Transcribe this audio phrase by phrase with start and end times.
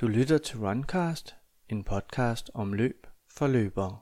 [0.00, 1.36] Du lytter til Runcast,
[1.68, 3.96] en podcast om løb for løbere.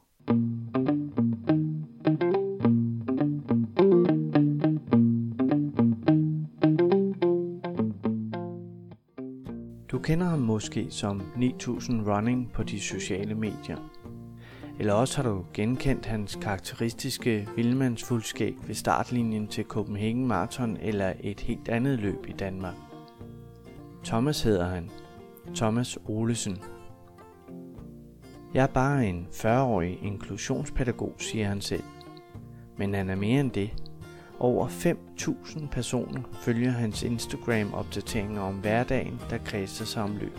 [9.91, 13.91] Du kender ham måske som 9000 Running på de sociale medier.
[14.79, 21.41] Eller også har du genkendt hans karakteristiske vildmandsfuldskæg ved startlinjen til Copenhagen Marathon eller et
[21.41, 22.75] helt andet løb i Danmark.
[24.05, 24.91] Thomas hedder han.
[25.55, 26.59] Thomas Olesen.
[28.55, 31.83] Jeg er bare en 40-årig inklusionspædagog, siger han selv.
[32.79, 33.71] Men han er mere end det.
[34.39, 40.39] Over 5.000 personer følger hans Instagram-opdateringer om hverdagen, der kredser sig om løb.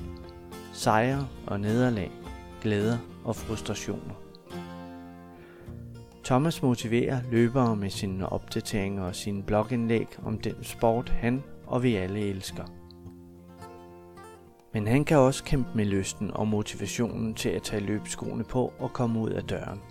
[0.74, 2.12] Sejre og nederlag,
[2.62, 4.14] glæder og frustrationer.
[6.24, 11.96] Thomas motiverer løbere med sine opdateringer og sine blogindlæg om den sport, han og vi
[11.96, 12.64] alle elsker.
[14.76, 18.94] Men han kan også kæmpe med lysten og motivationen til at tage løbeskoene på og
[18.94, 19.82] komme ud af døren.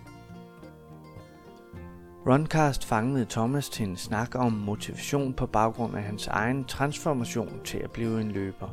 [2.27, 7.77] Runcast fangede Thomas til en snak om motivation på baggrund af hans egen transformation til
[7.77, 8.69] at blive en løber.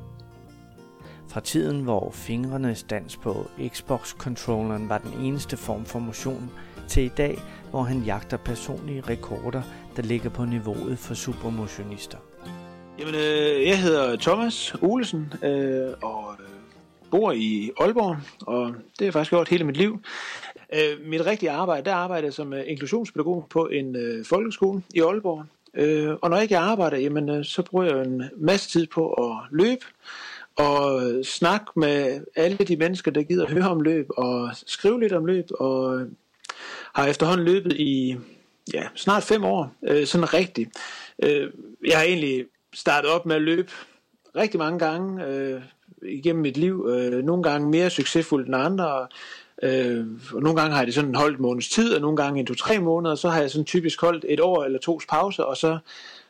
[1.29, 6.51] Fra tiden, hvor fingrenes dans på Xbox-controlleren var den eneste form for motion,
[6.89, 7.39] til i dag,
[7.71, 9.63] hvor han jagter personlige rekorder,
[9.97, 12.19] der ligger på niveauet for supermotionister.
[12.99, 16.47] Jamen, øh, jeg hedder Thomas Olesen øh, og øh,
[17.11, 20.01] bor i Aalborg, og det har jeg faktisk gjort hele mit liv.
[20.75, 25.01] Øh, mit rigtige arbejde, der arbejder jeg som øh, inklusionspædagog på en øh, folkeskole i
[25.01, 25.45] Aalborg.
[25.75, 29.13] Øh, og når jeg ikke arbejder, jamen, øh, så bruger jeg en masse tid på
[29.13, 29.85] at løbe,
[30.57, 35.13] og øh, snakke med alle de mennesker, der gider høre om løb, og skrive lidt
[35.13, 36.07] om løb, og øh,
[36.95, 38.17] har efterhånden løbet i
[38.75, 40.71] ja, snart fem år, øh, sådan rigtigt.
[41.23, 41.51] Øh,
[41.87, 42.45] jeg har egentlig
[42.75, 43.73] startet op med at løbe
[44.37, 45.63] rigtig mange gange øh,
[46.03, 46.87] igennem mit liv.
[46.89, 49.07] Øh, nogle gange mere succesfuldt end andre.
[49.63, 52.47] Øh, og nogle gange har jeg det sådan holdt måneds tid, og nogle gange en
[52.47, 53.15] to-tre måneder.
[53.15, 55.79] Så har jeg sådan typisk holdt et år eller tos pause, og så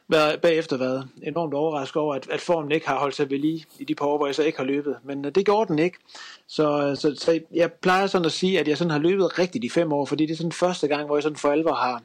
[0.08, 3.64] været, bagefter været enormt overrasket over, at, at formen ikke har holdt sig ved lige
[3.78, 4.96] i de par år, hvor jeg så ikke har løbet.
[5.04, 5.98] Men øh, det gjorde den ikke.
[6.46, 9.64] Så, øh, så, så jeg plejer sådan at sige, at jeg sådan har løbet rigtigt
[9.64, 12.02] i fem år, fordi det er sådan første gang, hvor jeg sådan for alvor har,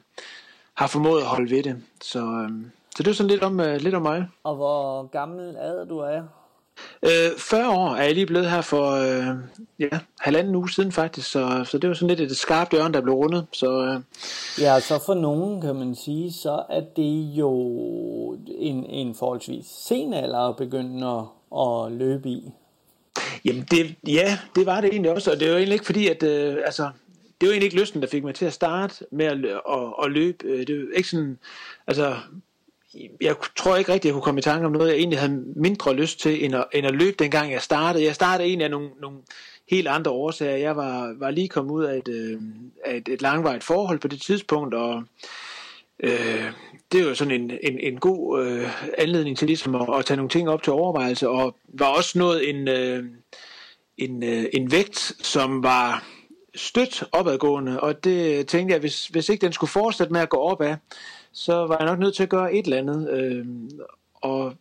[0.74, 1.82] har formået at holde ved det.
[2.02, 2.50] Så, øh,
[2.96, 4.26] så det er sådan lidt om, uh, lidt om mig.
[4.44, 6.22] Og hvor gammel er du er?
[7.02, 9.36] Øh, 40 år er jeg lige blevet her for øh,
[9.78, 13.00] ja, halvanden uge siden faktisk, så, så det var sådan lidt et skarpt hjørne, der
[13.00, 13.46] blev rundet.
[13.52, 14.00] Så, øh.
[14.60, 17.52] Ja, så for nogen kan man sige, så er det jo
[18.48, 21.24] en, en forholdsvis sen alder at begynde at,
[21.60, 22.52] at løbe i.
[23.44, 26.22] Jamen det, ja, det var det egentlig også, og det var egentlig ikke fordi, at
[26.22, 26.90] øh, altså,
[27.40, 30.10] det var egentlig ikke lysten, der fik mig til at starte med at, at, at
[30.10, 30.44] løbe.
[30.44, 31.38] Øh, det var ikke sådan,
[31.86, 32.16] altså
[33.20, 35.94] jeg tror ikke rigtigt, jeg kunne komme i tanke om noget, jeg egentlig havde mindre
[35.94, 38.04] lyst til, end at, end at løbe dengang jeg startede.
[38.04, 39.18] Jeg startede egentlig af nogle, nogle
[39.70, 40.56] helt andre årsager.
[40.56, 42.40] Jeg var, var lige kommet ud af et, øh,
[42.84, 45.02] af et, et langvarigt forhold på det tidspunkt, og
[46.00, 46.52] øh,
[46.92, 50.30] det var sådan en, en, en god øh, anledning til ligesom at, at tage nogle
[50.30, 53.04] ting op til overvejelse, og var også noget en, øh,
[53.98, 56.04] en, øh, en vægt, som var
[56.54, 60.36] stødt opadgående, og det tænkte jeg, hvis, hvis ikke den skulle fortsætte med at gå
[60.36, 60.76] opad,
[61.32, 63.10] så var jeg nok nødt til at gøre et eller andet.
[63.10, 63.46] Øh,
[64.14, 64.54] og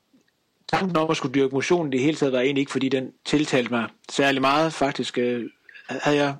[0.67, 3.71] tanken om at skulle dyrke motion det hele taget var egentlig ikke, fordi den tiltalte
[3.71, 4.73] mig særlig meget.
[4.73, 5.49] Faktisk øh,
[5.89, 6.35] havde jeg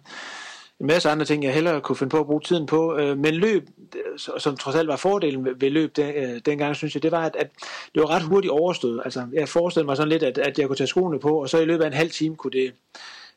[0.80, 2.98] en masse andre ting, jeg hellere kunne finde på at bruge tiden på.
[2.98, 3.68] Øh, men løb,
[4.38, 7.36] som trods alt var fordelen ved løb den, øh, dengang, synes jeg, det var, at,
[7.36, 7.52] at
[7.96, 9.02] det var ret hurtigt overstået.
[9.06, 11.58] Altså, jeg forestillede mig sådan lidt, at, at jeg kunne tage skoene på, og så
[11.58, 12.74] i løbet af en halv time kunne det,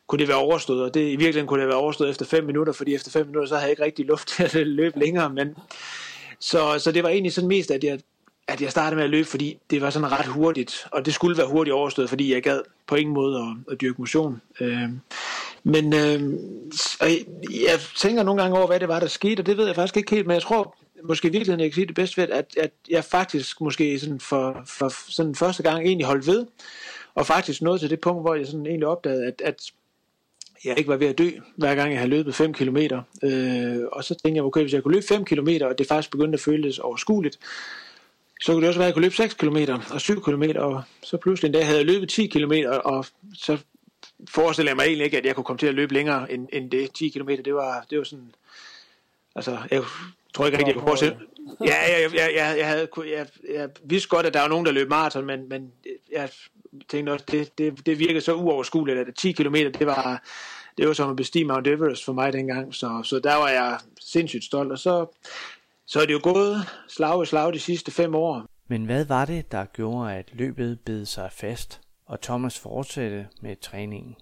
[0.07, 2.73] kunne det være overstået, og det, i virkeligheden kunne det være overstået efter 5 minutter,
[2.73, 5.55] fordi efter 5 minutter, så havde jeg ikke rigtig luft til at løbe længere, men
[6.41, 7.99] så, så det var egentlig sådan mest, at jeg,
[8.47, 11.37] at jeg startede med at løbe, fordi det var sådan ret hurtigt, og det skulle
[11.37, 14.41] være hurtigt overstået, fordi jeg gad på ingen måde at, at dyrke motion.
[14.59, 14.89] Øh,
[15.63, 16.21] men øh,
[17.65, 19.97] jeg tænker nogle gange over, hvad det var, der skete, og det ved jeg faktisk
[19.97, 22.57] ikke helt, men jeg tror måske i virkeligheden, jeg kan sige det bedst ved, at,
[22.57, 26.45] at jeg faktisk måske sådan for, for sådan første gang egentlig holdt ved,
[27.15, 29.71] og faktisk nåede til det punkt, hvor jeg sådan egentlig opdagede, at, at
[30.65, 32.77] jeg ikke var ved at dø, hver gang jeg havde løbet 5 km.
[33.23, 36.11] Øh, og så tænkte jeg, okay, hvis jeg kunne løbe 5 km, og det faktisk
[36.11, 37.39] begyndte at føles overskueligt,
[38.41, 39.57] så kunne det også være, at jeg kunne løbe 6 km
[39.93, 42.53] og 7 km, og så pludselig en dag havde jeg løbet 10 km,
[42.83, 43.57] og så
[44.29, 46.71] forestillede jeg mig egentlig ikke, at jeg kunne komme til at løbe længere end, end
[46.71, 47.29] det 10 km.
[47.45, 48.33] Det var, det var sådan,
[49.35, 49.83] altså, jeg
[50.33, 51.17] tror ikke rigtig, jeg kunne forestille.
[51.65, 54.71] Ja, jeg, jeg, jeg, jeg, havde, jeg, jeg vidste godt, at der var nogen, der
[54.71, 55.71] løb maraton, men, men
[56.11, 56.29] jeg
[56.89, 60.23] tænkte også, det, det, det virkede så uoverskueligt, at 10 km, det var,
[60.77, 63.79] det var som at bestige Mount Everest for mig dengang, så, så der var jeg
[64.01, 65.05] sindssygt stolt, og så,
[65.85, 66.57] så er det jo gået
[66.87, 68.45] slag i slag de sidste fem år.
[68.67, 73.55] Men hvad var det, der gjorde, at løbet bed sig fast, og Thomas fortsatte med
[73.55, 74.15] træningen.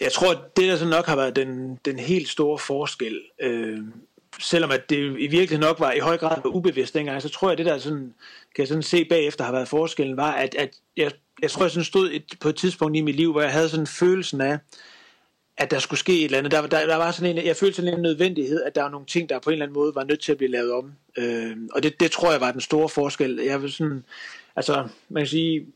[0.00, 3.78] Jeg tror, det der så nok har været den, den helt store forskel, øh,
[4.40, 7.48] selvom at det i virkeligheden nok var i høj grad var ubevidst dengang, så tror
[7.48, 8.14] jeg, at det der sådan,
[8.54, 11.10] kan jeg sådan se bagefter har været forskellen, var, at, at jeg,
[11.42, 13.68] jeg tror, jeg sådan stod et, på et tidspunkt i mit liv, hvor jeg havde
[13.68, 14.58] sådan følelsen af,
[15.56, 16.52] at der skulle ske et eller andet.
[16.52, 19.06] Der, der, der var sådan en, jeg følte sådan en nødvendighed, at der var nogle
[19.06, 20.92] ting, der på en eller anden måde var nødt til at blive lavet om.
[21.16, 23.40] Øh, og det, det tror jeg var den store forskel.
[23.44, 24.04] Jeg vil sådan,
[24.56, 25.66] altså, man kan sige,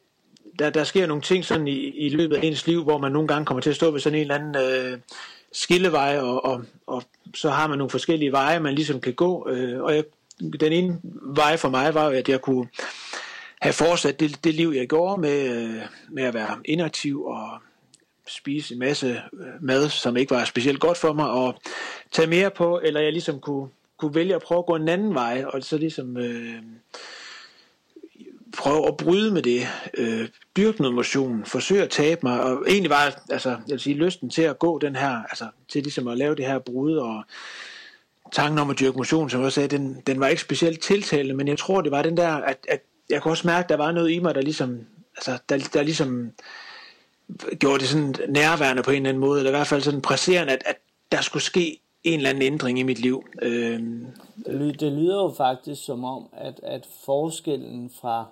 [0.58, 3.28] der, der sker nogle ting sådan i, i løbet af ens liv, hvor man nogle
[3.28, 4.98] gange kommer til at stå ved sådan en eller anden øh,
[5.52, 7.02] skilleveje, og, og, og
[7.34, 9.48] så har man nogle forskellige veje, man ligesom kan gå.
[9.48, 10.04] Øh, og jeg,
[10.60, 12.68] den ene vej for mig var, at jeg kunne
[13.60, 17.48] have fortsat det, det liv, jeg gjorde med, øh, med at være inaktiv og
[18.26, 21.54] spise en masse øh, mad, som ikke var specielt godt for mig, og
[22.12, 25.14] tage mere på, eller jeg ligesom kunne, kunne vælge at prøve at gå en anden
[25.14, 26.62] vej, og så ligesom øh,
[28.56, 32.90] prøve at bryde med det, øh, dyrke noget motion, forsøge at tabe mig, og egentlig
[32.90, 36.18] var altså, jeg vil sige, lysten til at gå den her, altså til ligesom at
[36.18, 37.22] lave det her brud, og
[38.32, 41.48] tanken om at dyrke motion, som jeg sagde, den, den var ikke specielt tiltalende, men
[41.48, 42.80] jeg tror, det var den der, at, at
[43.10, 44.80] jeg kunne også mærke, at der var noget i mig, der ligesom,
[45.16, 46.32] altså, der, der ligesom
[47.58, 50.52] gjorde det sådan nærværende på en eller anden måde, eller i hvert fald sådan presserende,
[50.52, 50.76] at, at
[51.12, 53.24] der skulle ske en eller anden ændring i mit liv.
[53.42, 53.80] Øh,
[54.80, 58.26] det lyder jo faktisk som om, at, at forskellen fra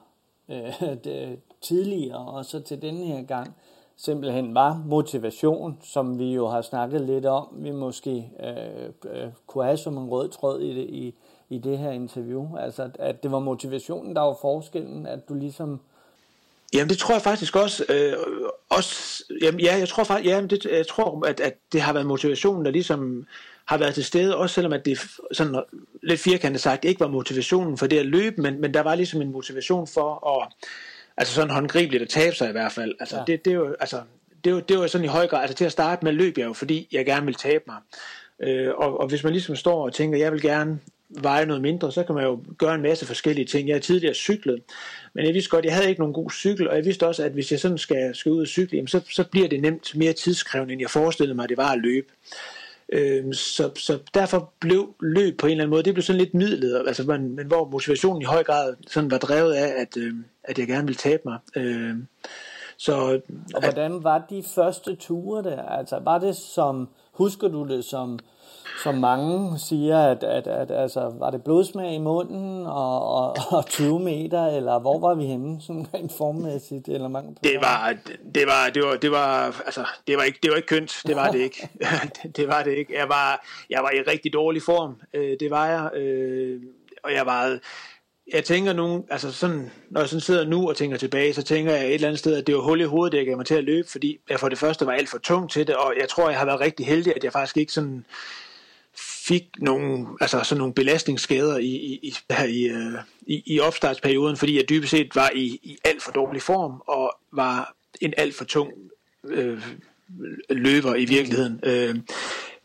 [0.48, 3.56] øh, det, tidligere og så til denne her gang
[3.96, 9.64] simpelthen var motivation, som vi jo har snakket lidt om, vi måske øh, øh, kunne
[9.64, 11.14] have som en rød tråd i det, i,
[11.48, 12.56] i det her interview.
[12.56, 15.80] Altså, at det var motivationen, der var forskellen, at du ligesom...
[16.74, 17.84] Jamen, det tror jeg faktisk også.
[17.88, 18.12] Øh,
[18.68, 22.06] også jamen, ja, jeg tror faktisk, ja, det, jeg tror, at, at det har været
[22.06, 23.26] motivationen, der ligesom
[23.66, 24.98] har været til stede, også selvom at det
[25.32, 25.62] sådan
[26.02, 29.22] lidt firkantet sagt ikke var motivationen for det at løbe, men, men der var ligesom
[29.22, 30.52] en motivation for at,
[31.16, 32.94] altså sådan håndgribeligt at tabe sig i hvert fald.
[33.00, 33.22] Altså, ja.
[33.26, 34.00] det, det, er jo, altså,
[34.44, 36.38] det, er jo, det var sådan i høj grad, altså til at starte med løb
[36.38, 37.76] jeg jo, fordi jeg gerne vil tabe mig.
[38.40, 40.78] Øh, og, og hvis man ligesom står og tænker, jeg vil gerne
[41.08, 43.68] veje noget mindre, så kan man jo gøre en masse forskellige ting.
[43.68, 44.62] Jeg har tidligere cyklet,
[45.14, 47.32] men jeg vidste godt, jeg havde ikke nogen god cykel, og jeg vidste også, at
[47.32, 50.12] hvis jeg sådan skal, skal ud og cykle, jamen så, så bliver det nemt mere
[50.12, 52.06] tidskrævende, end jeg forestillede mig, at det var at løbe.
[52.92, 56.34] Øh, så, så derfor blev løb på en eller anden måde, det blev sådan lidt
[56.34, 60.14] midlet, altså, men, men hvor motivationen i høj grad sådan var drevet af, at, øh,
[60.44, 61.38] at jeg gerne ville tabe mig.
[61.56, 61.94] Øh,
[62.76, 63.20] så,
[63.54, 65.62] og hvordan var de første ture der?
[65.62, 68.18] Altså var det som, husker du det som
[68.82, 73.66] som mange siger, at, at, at altså, var det blodsmag i munden og, og, og
[73.66, 76.88] 20 meter, eller hvor var vi henne, sådan rent formmæssigt?
[76.88, 77.96] Eller mange det var,
[78.34, 81.16] det var, det var, det var, altså, det var ikke, det var ikke kønt, det
[81.16, 81.68] var det ikke.
[82.36, 82.98] det var det ikke.
[82.98, 86.60] Jeg var, jeg var i rigtig dårlig form, øh, det var jeg, øh,
[87.04, 87.58] og jeg var,
[88.32, 91.72] jeg tænker nu, altså sådan, når jeg sådan sidder nu og tænker tilbage, så tænker
[91.72, 93.54] jeg et eller andet sted, at det var hul i hovedet, det gav mig til
[93.54, 96.08] at løbe, fordi jeg for det første var alt for tung til det, og jeg
[96.08, 98.04] tror, jeg har været rigtig heldig, at jeg faktisk ikke sådan
[99.28, 102.14] fik nogle, altså sådan nogle belastningsskader i, i,
[102.48, 106.42] i, øh, i, i opstartsperioden, fordi jeg dybest set var i, i alt for dårlig
[106.42, 108.72] form og var en alt for tung
[109.28, 109.62] øh,
[110.50, 111.60] løber i virkeligheden.
[111.62, 111.96] Øh,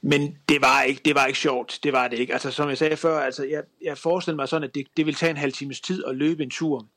[0.04, 2.34] men det var ikke det var ikke sjovt, det var det ikke.
[2.34, 5.18] Altså som jeg sagde før, altså jeg, jeg forestillede mig sådan, at det, det ville
[5.18, 6.88] tage en halv times tid at løbe en tur.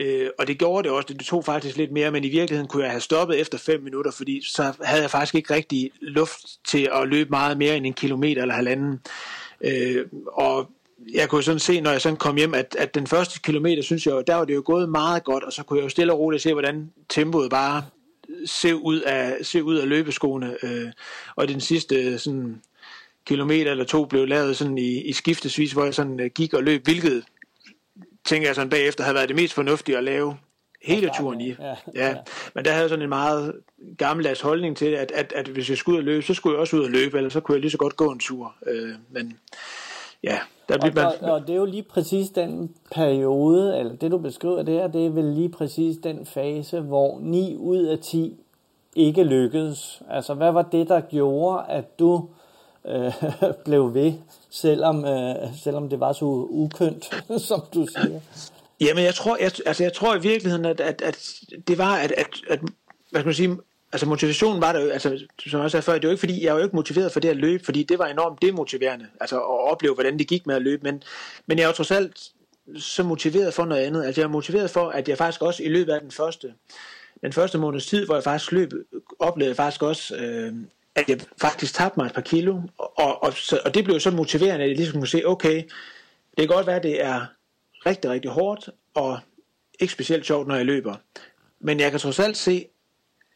[0.00, 2.82] Øh, og det gjorde det også, det tog faktisk lidt mere, men i virkeligheden kunne
[2.82, 6.88] jeg have stoppet efter 5 minutter, fordi så havde jeg faktisk ikke rigtig luft til
[6.92, 9.00] at løbe meget mere end en kilometer eller halvanden.
[9.60, 10.70] Øh, og
[11.12, 14.06] jeg kunne sådan se, når jeg sådan kom hjem, at, at den første kilometer, synes
[14.06, 16.18] jeg, der var det jo gået meget godt, og så kunne jeg jo stille og
[16.18, 17.82] roligt se, hvordan tempoet bare
[18.44, 20.56] se ud af, se ud af løbeskoene.
[20.62, 20.92] Øh,
[21.36, 22.60] og den sidste sådan,
[23.26, 26.62] kilometer eller to blev lavet sådan i, i skiftesvis, hvor jeg sådan øh, gik og
[26.62, 27.24] løb, hvilket
[28.28, 30.36] tænker jeg sådan bagefter havde været det mest fornuftige at lave
[30.82, 31.48] hele turen i.
[31.48, 32.16] Ja, ja.
[32.54, 33.54] Men der havde jeg sådan en meget
[33.98, 36.60] gammeldags holdning til, at, at, at hvis jeg skulle ud og løbe, så skulle jeg
[36.60, 38.54] også ud og løbe, eller så kunne jeg lige så godt gå en tur.
[38.66, 39.38] Øh, men
[40.22, 41.30] ja, der bliver og, man...
[41.30, 45.06] og, og det er jo lige præcis den periode, eller det du beskriver der, det
[45.06, 48.36] er vel lige præcis den fase, hvor 9 ud af 10
[48.96, 50.02] ikke lykkedes.
[50.10, 52.28] Altså, hvad var det, der gjorde, at du
[52.88, 53.12] øh,
[53.64, 54.12] blev ved,
[54.50, 57.04] selvom, øh, selvom det var så ukønt,
[57.48, 58.20] som du siger.
[58.80, 61.34] Jamen, jeg tror, jeg, altså, jeg tror i virkeligheden, at, at, at
[61.68, 62.60] det var, at, at, at
[63.10, 63.56] hvad skal man sige,
[63.92, 66.52] altså motivationen var der jo, altså, som jeg sagde før, det var ikke fordi, jeg
[66.52, 69.70] var jo ikke motiveret for det at løbe, fordi det var enormt demotiverende, altså at
[69.70, 71.02] opleve, hvordan det gik med at løbe, men,
[71.46, 72.18] men jeg var trods alt
[72.76, 75.68] så motiveret for noget andet, altså jeg er motiveret for, at jeg faktisk også i
[75.68, 76.54] løbet af den første,
[77.22, 78.72] den første måneds tid, hvor jeg faktisk løb,
[79.18, 80.54] oplevede jeg faktisk også, øh,
[80.98, 84.10] at jeg faktisk tabte mig et par kilo, og, og, så, og det blev så
[84.10, 85.56] motiverende, at jeg ligesom kunne se, okay,
[86.36, 87.26] det kan godt være, at det er
[87.86, 89.18] rigtig, rigtig hårdt, og
[89.80, 90.94] ikke specielt sjovt, når jeg løber.
[91.60, 92.66] Men jeg kan trods alt se,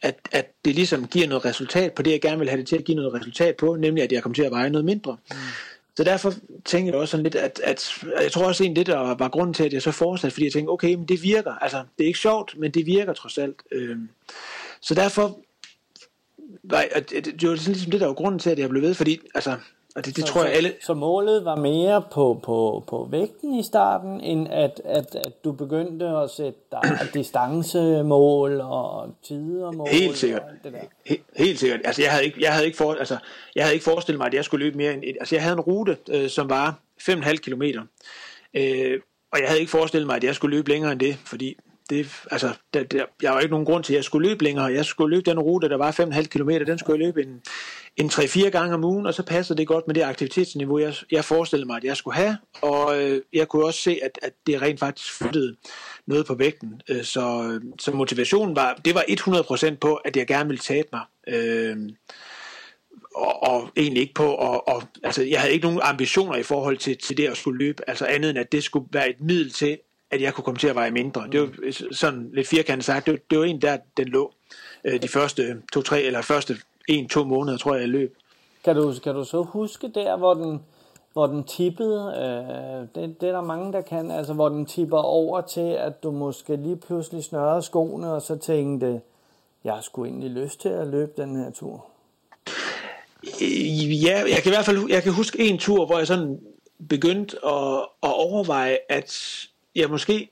[0.01, 2.77] at, at det ligesom giver noget resultat på det, jeg gerne vil have det til
[2.77, 5.17] at give noget resultat på, nemlig at jeg kommer til at veje noget mindre.
[5.31, 5.37] Mm.
[5.97, 6.33] Så derfor
[6.65, 9.53] tænker jeg også sådan lidt, at, at jeg tror også en det, der var grunden
[9.53, 11.53] til, at jeg så fortsatte, fordi jeg tænkte, okay, men det virker.
[11.53, 13.55] Altså, det er ikke sjovt, men det virker trods alt.
[13.71, 13.97] Øh,
[14.81, 15.39] så derfor,
[16.63, 18.93] var, det, det var sådan ligesom det, der var grunden til, at jeg blev ved,
[18.93, 19.57] fordi, altså,
[19.95, 20.73] og det, det så, tror jeg alle...
[20.81, 25.51] Så målet var mere på, på, på vægten i starten, end at, at, at du
[25.51, 29.87] begyndte at sætte dig distancemål og tidermål?
[29.87, 30.41] Helt sikkert.
[30.41, 30.79] Og det der.
[31.05, 31.81] Helt, helt sikkert.
[31.83, 33.17] Altså, jeg havde ikke, jeg havde ikke, for, altså,
[33.55, 35.03] jeg havde ikke forestillet mig, at jeg skulle løbe mere end...
[35.03, 37.61] Et, altså, jeg havde en rute, øh, som var 5,5 km.
[38.53, 38.99] Øh,
[39.31, 41.57] og jeg havde ikke forestillet mig, at jeg skulle løbe længere end det, fordi
[41.89, 44.65] det, altså, der, der, jeg var ikke nogen grund til, at jeg skulle løbe længere.
[44.65, 47.41] Jeg skulle løbe den rute, der var 5,5 km, den skulle jeg løbe en,
[47.97, 51.25] en 3-4 gange om ugen, og så passede det godt med det aktivitetsniveau, jeg, jeg
[51.25, 52.37] forestillede mig, at jeg skulle have.
[52.61, 55.55] Og øh, jeg kunne også se, at, at det rent faktisk flyttede
[56.07, 56.81] noget på vægten.
[56.89, 59.03] Øh, så, så motivationen var, det var
[59.71, 61.01] 100% på, at jeg gerne ville tabe mig.
[61.27, 61.77] Øh,
[63.15, 66.77] og, og egentlig ikke på, og, og, altså jeg havde ikke nogen ambitioner i forhold
[66.77, 69.51] til, til det at skulle løbe, altså andet end at det skulle være et middel
[69.51, 69.77] til,
[70.13, 71.27] at jeg kunne komme til at veje mindre.
[71.31, 71.49] Det var
[71.91, 74.33] sådan lidt firkantet sagt, det var, det var en der, den lå
[74.83, 76.55] øh, de første to-tre, eller første
[76.87, 78.15] en-to måneder, tror jeg, jeg løb.
[78.63, 80.61] Kan du, kan du så huske der, hvor den,
[81.13, 84.97] hvor den tippede, øh, det, det er der mange, der kan, altså hvor den tipper
[84.97, 89.01] over til, at du måske lige pludselig snørrede skoene, og så tænkte,
[89.63, 91.85] jeg sgu egentlig lyst til at løbe den her tur?
[94.03, 96.39] Ja, jeg kan i hvert fald jeg kan huske en tur, hvor jeg sådan
[96.89, 99.39] begyndte at, at overveje, at
[99.75, 100.29] jeg måske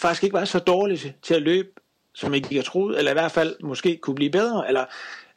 [0.00, 1.68] faktisk ikke var så dårlig til at løbe,
[2.12, 4.84] som jeg ikke og troede, eller i hvert fald måske kunne blive bedre, eller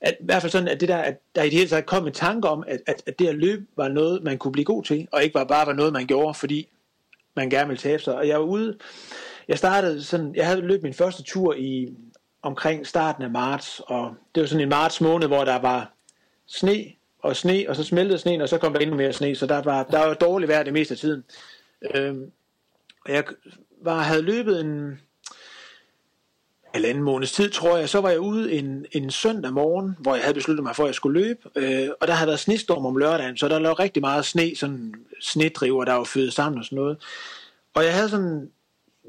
[0.02, 2.08] at, i hvert fald sådan, at det der, at der i det hele taget kom
[2.08, 4.84] en tanke om, at, at, at det at løbe var noget, man kunne blive god
[4.84, 6.68] til, og ikke var bare var noget, man gjorde, fordi
[7.36, 8.16] man gerne ville tabe sig.
[8.16, 8.78] Og jeg var ude,
[9.48, 11.94] jeg startede sådan, jeg havde løbet min første tur i
[12.42, 15.92] omkring starten af marts, og det var sådan en marts måned, hvor der var
[16.48, 16.86] sne
[17.20, 19.62] og sne, og så smeltede sneen, og så kom der endnu mere sne, så der
[19.62, 21.24] var, der var dårligt vejr det meste af tiden.
[21.96, 22.32] Øhm,
[23.08, 23.24] og jeg
[23.84, 25.00] var, havde løbet en
[26.74, 30.24] halvanden måneds tid, tror jeg, så var jeg ude en, en søndag morgen, hvor jeg
[30.24, 32.98] havde besluttet mig for, at jeg skulle løbe, øh, og der havde været snestorm om
[32.98, 36.76] lørdagen, så der lå rigtig meget sne, sådan snedriver, der var født sammen og sådan
[36.76, 36.98] noget.
[37.74, 38.50] Og jeg havde sådan,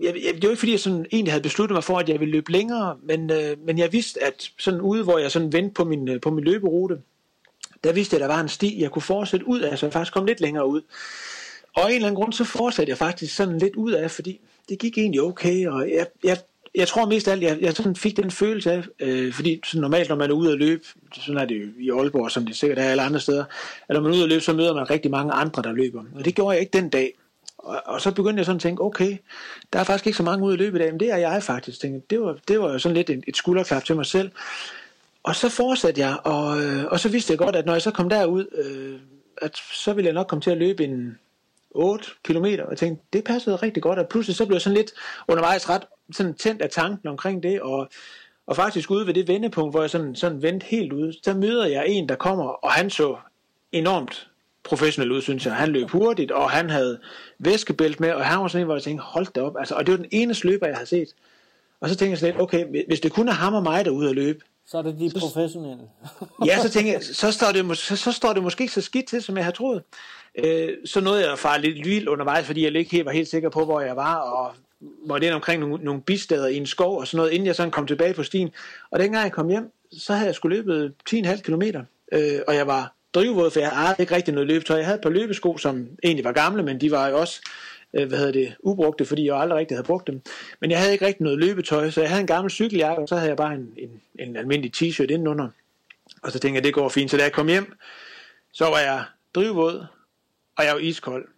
[0.02, 2.20] jeg, jeg, det var ikke fordi, jeg sådan egentlig havde besluttet mig for, at jeg
[2.20, 5.74] ville løbe længere, men, øh, men jeg vidste, at sådan ude, hvor jeg sådan vendte
[5.74, 6.98] på min, øh, på min løberute,
[7.84, 9.92] der vidste jeg, at der var en sti, jeg kunne fortsætte ud af, så jeg
[9.92, 10.82] faktisk kom lidt længere ud.
[11.78, 14.40] Og af en eller anden grund, så fortsatte jeg faktisk sådan lidt ud af, fordi
[14.68, 16.38] det gik egentlig okay, og jeg, jeg,
[16.74, 19.80] jeg tror mest af alt, jeg, jeg sådan fik den følelse af, øh, fordi sådan
[19.80, 20.82] normalt, når man er ude at løbe,
[21.14, 23.44] sådan er det jo i Aalborg, som det sikkert er alle andre steder,
[23.88, 26.02] at når man er ude at løbe, så møder man rigtig mange andre, der løber.
[26.14, 27.14] Og det gjorde jeg ikke den dag.
[27.58, 29.16] Og, og så begyndte jeg sådan at tænke, okay,
[29.72, 31.42] der er faktisk ikke så mange ude at løbe i dag, men det er jeg
[31.42, 31.80] faktisk.
[31.80, 34.30] Tænkte, det, var, det var jo sådan lidt et, et skulderklap til mig selv.
[35.22, 37.90] Og så fortsatte jeg, og, øh, og så vidste jeg godt, at når jeg så
[37.90, 38.98] kom derud, øh,
[39.42, 41.18] at så ville jeg nok komme til at løbe en
[41.70, 44.76] 8 km, og jeg tænkte, det passede rigtig godt, og pludselig så blev jeg sådan
[44.76, 44.92] lidt
[45.28, 45.82] undervejs ret
[46.12, 47.88] sådan tændt af tanken omkring det, og,
[48.46, 51.66] og faktisk ude ved det vendepunkt, hvor jeg sådan, sådan vendte helt ud, så møder
[51.66, 53.16] jeg en, der kommer, og han så
[53.72, 54.28] enormt
[54.64, 55.54] professionel ud, synes jeg.
[55.54, 57.00] Han løb hurtigt, og han havde
[57.38, 59.86] væskebælt med, og han var sådan en, hvor jeg tænkte, hold da op, altså, og
[59.86, 61.08] det var den eneste løber, jeg havde set.
[61.80, 64.08] Og så tænkte jeg sådan lidt, okay, hvis det kun er ham og mig derude
[64.08, 65.84] at løbe, så er det de så, professionelle.
[66.46, 69.08] ja, så tænker jeg, så står, det, så, så står det måske ikke så skidt
[69.08, 69.82] til, som jeg havde troet.
[70.44, 73.28] Øh, så nåede jeg at fare lidt vild undervejs, fordi jeg ikke helt var helt
[73.28, 76.98] sikker på, hvor jeg var, og var det omkring nogle, nogle bistader i en skov
[76.98, 78.50] og sådan noget, inden jeg sådan kom tilbage på stien.
[78.90, 81.62] Og dengang jeg kom hjem, så havde jeg skulle løbet 10,5 km,
[82.12, 84.76] øh, og jeg var drivvåd, for jeg havde ikke rigtig noget løbetøj.
[84.76, 87.40] Jeg havde et par løbesko, som egentlig var gamle, men de var jo også
[87.94, 90.22] øh, hvad hedder det, ubrugte, fordi jeg aldrig rigtig havde brugt dem.
[90.60, 93.16] Men jeg havde ikke rigtig noget løbetøj, så jeg havde en gammel cykeljakke, og så
[93.16, 95.48] havde jeg bare en, en, en almindelig t-shirt indenunder.
[96.22, 97.10] Og så tænkte jeg, det går fint.
[97.10, 97.72] Så da jeg kom hjem,
[98.52, 99.04] så var jeg
[99.34, 99.86] drivvåd,
[100.58, 101.28] og jeg var iskold.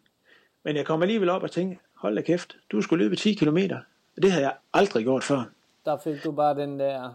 [0.64, 3.58] Men jeg kom alligevel op og tænkte, hold da kæft, du skulle løbe 10 km.
[4.22, 5.44] Det havde jeg aldrig gjort før.
[5.84, 7.14] Der fik du bare den der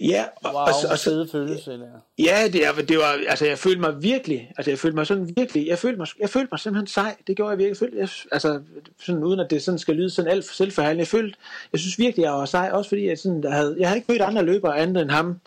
[0.00, 1.86] Ja, og, wow, og, og, så, følelse, eller?
[2.18, 5.32] Ja, det, er, det var, altså jeg følte mig virkelig, altså jeg følte mig sådan
[5.36, 7.98] virkelig, jeg følte mig, jeg følte mig simpelthen sej, det gjorde jeg virkelig, jeg følte,
[7.98, 8.60] jeg, altså
[9.00, 11.38] sådan uden at det sådan skal lyde sådan alt for selvforhandlende, jeg følte,
[11.72, 14.12] jeg synes virkelig, jeg var sej, også fordi jeg sådan, der havde, jeg havde ikke
[14.12, 15.40] mødt andre løbere andet end ham,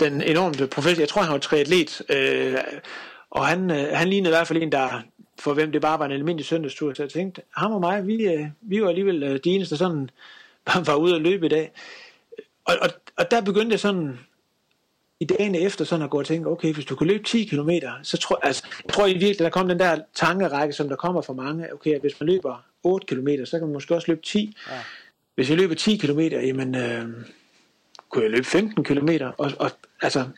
[0.00, 2.58] den enormt professor, jeg tror han var triatlet, øh,
[3.30, 5.02] og han, øh, han lignede i hvert fald en, der,
[5.38, 8.26] for hvem det bare var en almindelig søndagstur, så jeg tænkte, ham og mig, vi,
[8.26, 10.10] øh, vi var alligevel øh, de eneste, der sådan
[10.86, 11.72] var ude at løbe i dag,
[12.64, 14.18] og, og, og der begyndte jeg sådan
[15.20, 17.70] i dagene efter sådan at gå og tænke, okay, hvis du kan løbe 10 km,
[18.02, 21.22] så tror altså, jeg tror i virkelig, der kom den der tankerække, som der kommer
[21.22, 24.22] fra mange, okay, at hvis man løber 8 km, så kan man måske også løbe
[24.22, 24.56] 10.
[24.70, 24.72] Ja.
[25.34, 27.08] Hvis jeg løber 10 km, jamen, øh,
[28.08, 29.70] kunne jeg løbe 15 km, og, og,
[30.02, 30.28] altså,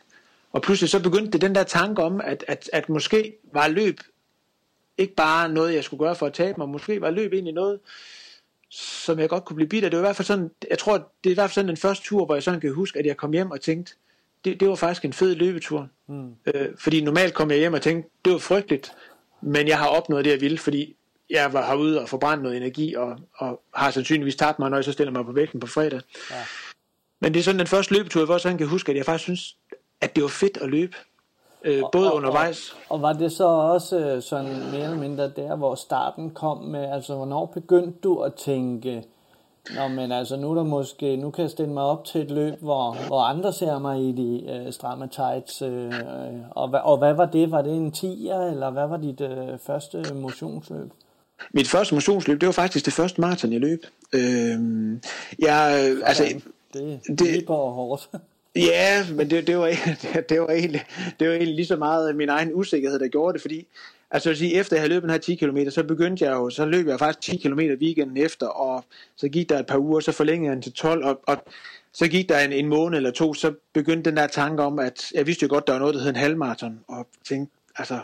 [0.51, 3.99] og pludselig så begyndte det den der tanke om, at, at, at måske var løb
[4.99, 7.79] ikke bare noget, jeg skulle gøre for at tabe mig, måske var løb egentlig noget,
[8.71, 9.91] som jeg godt kunne blive bidt af.
[9.91, 11.77] Det var i hvert fald sådan, jeg tror, det er i hvert fald sådan den
[11.77, 13.93] første tur, hvor jeg sådan kan huske, at jeg kom hjem og tænkte,
[14.45, 15.87] det, det var faktisk en fed løbetur.
[16.07, 16.31] Mm.
[16.45, 18.91] Øh, fordi normalt kom jeg hjem og tænkte, det var frygteligt,
[19.41, 20.95] men jeg har opnået det, jeg ville, fordi
[21.29, 24.83] jeg var herude og forbrændt noget energi, og, og har sandsynligvis tabt mig, når jeg
[24.83, 26.01] så stiller mig på vægten på fredag.
[26.31, 26.35] Ja.
[27.21, 29.23] Men det er sådan den første løbetur, hvor jeg sådan kan huske, at jeg faktisk
[29.23, 29.57] synes,
[30.01, 30.95] at det var fedt at løbe.
[31.63, 32.71] Øh, både og, undervejs.
[32.71, 36.57] Og, og var det så også øh, sådan mere eller mindre der, hvor starten kom
[36.57, 39.03] med, altså hvornår begyndte du at tænke,
[39.75, 42.31] Nå, men altså nu er der måske, nu kan jeg stille mig op til et
[42.31, 45.61] løb, hvor, hvor andre ser mig i de øh, stramme tights.
[45.61, 45.93] Øh,
[46.51, 47.51] og, og hvad var det?
[47.51, 50.91] Var det en 10'er, eller hvad var dit øh, første motionsløb?
[51.53, 53.85] Mit første motionsløb, det var faktisk det første maraton, jeg løb.
[54.13, 54.59] Øh,
[55.39, 56.23] jeg, altså,
[56.73, 58.09] det, det, det går hårdt.
[58.55, 59.67] Ja, men det, det, var,
[60.29, 60.85] det, var egentlig,
[61.19, 63.67] det var egentlig lige så meget min egen usikkerhed, der gjorde det, fordi
[64.11, 66.49] altså at sige, efter jeg havde løbet den her 10 km, så begyndte jeg jo,
[66.49, 69.99] så løb jeg faktisk 10 km weekenden efter, og så gik der et par uger,
[69.99, 71.43] så forlængede jeg den til 12, og, og
[71.93, 75.11] så gik der en, en måned eller to, så begyndte den der tanke om, at
[75.13, 77.99] jeg vidste jo godt, der var noget, der hed en halvmarathon, og tænkte, altså,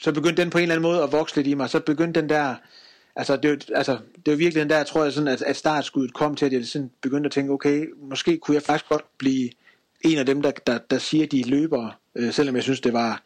[0.00, 2.20] så begyndte den på en eller anden måde at vokse lidt i mig, så begyndte
[2.20, 2.54] den der,
[3.16, 6.36] altså det, altså, det var virkelig den der, tror jeg, sådan, at, at startskuddet kom
[6.36, 9.50] til, at jeg sådan begyndte at tænke, okay, måske kunne jeg faktisk godt blive
[10.00, 12.92] en af dem, der, der, der siger, at de løber, øh, selvom jeg synes, det
[12.92, 13.22] var,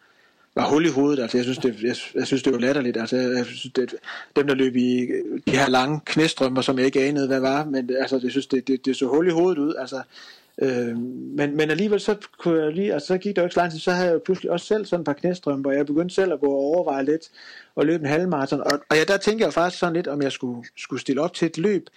[0.55, 1.23] var hul i hovedet.
[1.23, 2.97] Altså, jeg synes, det, jeg, jeg synes, det var latterligt.
[2.97, 3.95] Altså, jeg, synes, det,
[4.37, 5.07] dem, der løb i
[5.47, 8.69] de her lange knæstrømmer, som jeg ikke anede, hvad var, men altså, jeg synes, det,
[8.69, 9.75] det, det så hul i hovedet ud.
[9.79, 10.03] Altså,
[10.63, 10.99] øh,
[11.37, 13.73] men, men alligevel, så, kunne jeg lige, altså, så gik der jo ikke så lang
[13.73, 16.33] tid, så havde jeg pludselig også selv sådan et par knæstrømper, og jeg begyndte selv
[16.33, 17.31] at gå og overveje lidt,
[17.75, 18.61] og løbe en halvmarathon.
[18.61, 21.35] Og, og ja, der tænkte jeg faktisk sådan lidt, om jeg skulle, skulle stille op
[21.35, 21.89] til et løb,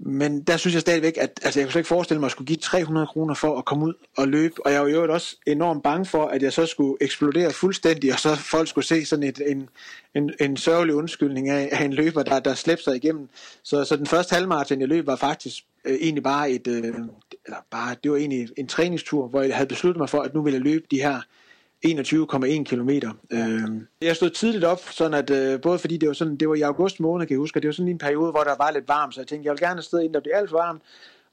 [0.00, 2.46] men der synes jeg stadigvæk, at altså, jeg kunne slet ikke forestille mig at skulle
[2.46, 4.54] give 300 kroner for at komme ud og løbe.
[4.66, 8.20] Og jeg var jo også enormt bange for, at jeg så skulle eksplodere fuldstændig, og
[8.20, 9.68] så folk skulle se sådan et, en,
[10.14, 13.28] en, en sørgelig undskyldning af, af en løber, der, der slæbte sig igennem.
[13.62, 16.84] Så, så den første halvmarathon, jeg løb, var faktisk øh, egentlig bare et, øh,
[17.44, 20.42] eller bare, det var egentlig en træningstur, hvor jeg havde besluttet mig for, at nu
[20.42, 21.20] ville jeg løbe de her
[21.86, 22.90] 21,1 km.
[23.30, 26.54] Øh, jeg stod tidligt op, sådan at, øh, både fordi det var, sådan, det var
[26.54, 28.70] i august måned, kan jeg huske, og det var sådan en periode, hvor der var
[28.70, 30.82] lidt varmt, så jeg tænkte, jeg vil gerne afsted, inden der bliver alt for varmt,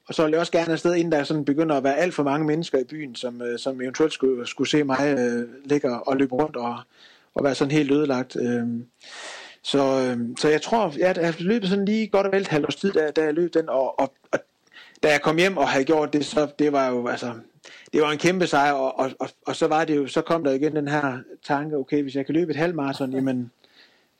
[0.08, 2.22] og så vil jeg også gerne afsted, inden der sådan begynder at være alt for
[2.22, 6.16] mange mennesker i byen, som, øh, som eventuelt skulle, skulle se mig øh, ligge og
[6.16, 6.78] løbe rundt og,
[7.34, 8.36] og være sådan helt ødelagt.
[8.36, 8.66] Øh,
[9.66, 12.66] så, øh, så jeg tror, ja, jeg løbet sådan lige godt og vel et halvt
[12.66, 14.38] års tid, da, da jeg løb den, og, og, og
[15.02, 17.34] da jeg kom hjem og havde gjort det, så det var jo, altså,
[17.92, 20.44] det var en kæmpe sejr, og, og, og, og så var det jo, så kom
[20.44, 23.50] der igen den her tanke, okay, hvis jeg kan løbe et halvt maraton, jamen,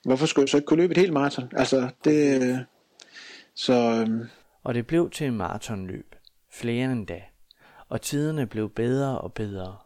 [0.05, 1.53] hvorfor skulle jeg så ikke kunne løbe et helt maraton?
[1.57, 2.67] Altså, det,
[3.55, 4.05] så...
[4.09, 4.29] Øhm.
[4.65, 6.15] Og det blev til en maratonløb,
[6.51, 7.21] flere end da,
[7.89, 9.77] og tiderne blev bedre og bedre.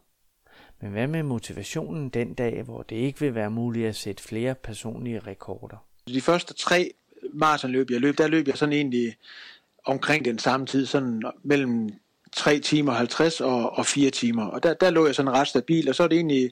[0.81, 4.55] Men hvad med motivationen den dag, hvor det ikke vil være muligt at sætte flere
[4.55, 5.77] personlige rekorder?
[6.09, 6.91] De første tre
[7.33, 9.17] maratonløb, jeg løb, der løb jeg sådan egentlig
[9.85, 11.91] omkring den samme tid, sådan mellem
[12.33, 14.47] 3 timer 50 og, og 4 timer.
[14.47, 16.43] Og der, der lå jeg sådan ret stabil, og så er det egentlig,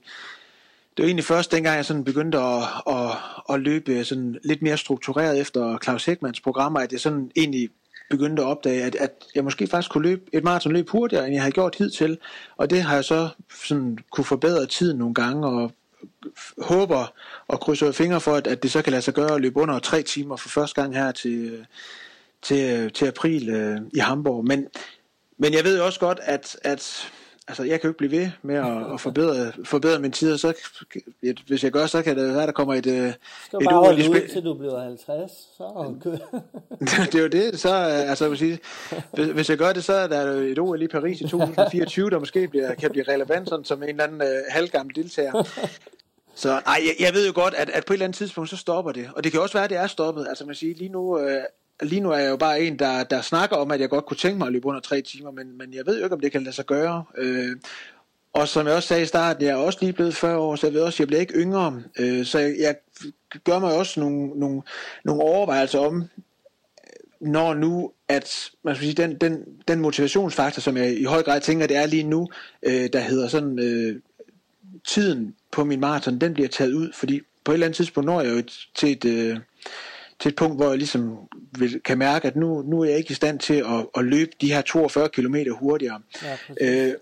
[0.96, 3.10] det var egentlig først dengang, jeg sådan begyndte at, at,
[3.50, 7.68] at løbe sådan lidt mere struktureret efter Claus Hækmans programmer, at jeg sådan egentlig
[8.10, 11.42] begyndte at opdage, at, at jeg måske faktisk kunne løbe et maratonløb hurtigere, end jeg
[11.42, 12.18] havde gjort hidtil.
[12.56, 13.28] Og det har jeg så
[13.64, 15.72] sådan kunne forbedre tiden nogle gange, og
[16.58, 17.12] håber
[17.48, 19.78] og krydser fingre for, at, at det så kan lade sig gøre at løbe under
[19.78, 21.66] tre timer for første gang her til,
[22.42, 24.44] til, til april øh, i Hamburg.
[24.44, 24.68] Men
[25.38, 27.12] men jeg ved jo også godt, at, at
[27.48, 30.52] altså, jeg kan jo ikke blive ved med at, at forbedre, forbedre min tid, så
[31.46, 33.12] hvis jeg gør, så kan det være, der kommer et, øh,
[33.46, 35.94] skal et bare holde ud, til du bliver 50, så
[37.12, 38.58] det er jo det, så, øh, altså, hvis,
[39.34, 42.48] hvis jeg gør det, så er der et OL i Paris i 2024, der måske
[42.48, 45.48] bliver, kan blive relevant, sådan, som en eller anden uh, halvgammel deltager.
[46.34, 48.56] Så nej, jeg, jeg ved jo godt, at, at på et eller andet tidspunkt, så
[48.56, 49.10] stopper det.
[49.16, 50.26] Og det kan også være, at det er stoppet.
[50.28, 51.22] Altså man siger, lige nu uh,
[51.82, 54.16] lige nu er jeg jo bare en, der, der snakker om, at jeg godt kunne
[54.16, 56.32] tænke mig at løbe under tre timer, men, men jeg ved jo ikke, om det
[56.32, 57.04] kan lade sig gøre.
[57.18, 57.56] Øh,
[58.32, 60.66] og som jeg også sagde i starten, jeg er også lige blevet 40 år, så
[60.66, 61.82] jeg ved også, at jeg bliver ikke yngre.
[61.98, 62.74] Øh, så jeg, jeg
[63.44, 64.62] gør mig også nogle, nogle,
[65.04, 66.04] nogle overvejelser om,
[67.20, 71.40] når nu, at man skal sige, den, den, den motivationsfaktor, som jeg i høj grad
[71.40, 72.28] tænker, det er lige nu,
[72.62, 74.00] øh, der hedder sådan, øh,
[74.86, 78.20] tiden på min maraton, den bliver taget ud, fordi på et eller andet tidspunkt når
[78.20, 78.42] jeg jo
[78.74, 79.38] til et, øh,
[80.20, 81.18] til et punkt, hvor jeg ligesom
[81.58, 84.30] vil, kan mærke, at nu, nu er jeg ikke i stand til at, at løbe
[84.40, 86.00] de her 42 km hurtigere.
[86.22, 86.94] Ja, øh,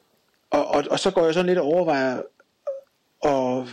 [0.51, 2.23] og, og, og så går jeg sådan lidt og overvejer,
[3.23, 3.69] og,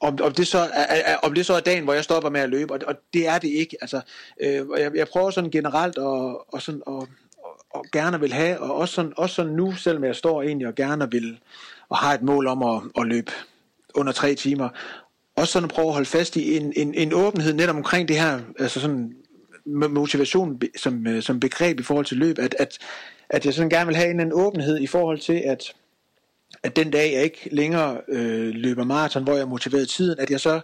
[0.00, 2.40] om, om, det så er, er, om det så er dagen, hvor jeg stopper med
[2.40, 3.76] at løbe, og, og det er det ikke.
[3.80, 4.00] Altså,
[4.40, 7.08] øh, jeg, jeg prøver sådan generelt at, og sådan, at,
[7.70, 10.74] og gerne vil have, og også sådan, også sådan nu, selvom jeg står egentlig og
[10.74, 11.38] gerne vil,
[11.88, 13.32] og har et mål om at, at løbe
[13.94, 14.68] under tre timer,
[15.40, 18.20] også sådan at prøve at holde fast i en, en, en åbenhed netop omkring det
[18.20, 19.12] her, altså sådan
[19.66, 22.78] motivation som, øh, som begreb i forhold til løb, at, at,
[23.30, 25.72] at jeg sådan gerne vil have en, en åbenhed i forhold til, at,
[26.62, 30.30] at den dag jeg ikke længere øh, løber maraton, hvor jeg er motiveret tiden, at
[30.30, 30.60] jeg så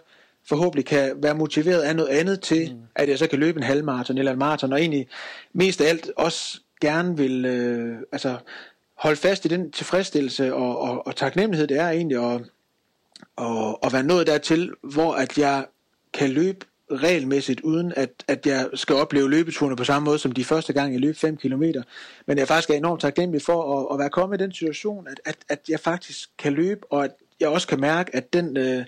[0.49, 2.79] forhåbentlig kan være motiveret af noget andet til, mm.
[2.95, 5.07] at jeg så kan løbe en halvmaraton eller en maraton, og egentlig
[5.53, 8.37] mest af alt også gerne vil øh, altså
[8.97, 12.41] holde fast i den tilfredsstillelse og, og, og taknemmelighed, det er egentlig at,
[13.35, 15.65] og, og være nået dertil, hvor at jeg
[16.13, 20.45] kan løbe regelmæssigt, uden at, at jeg skal opleve løbeturene på samme måde som de
[20.45, 21.63] første gang, jeg løb 5 km.
[22.25, 25.21] Men jeg faktisk er enormt taknemmelig for at, at være kommet i den situation, at,
[25.25, 28.85] at, at jeg faktisk kan løbe, og at jeg også kan mærke, at den øh,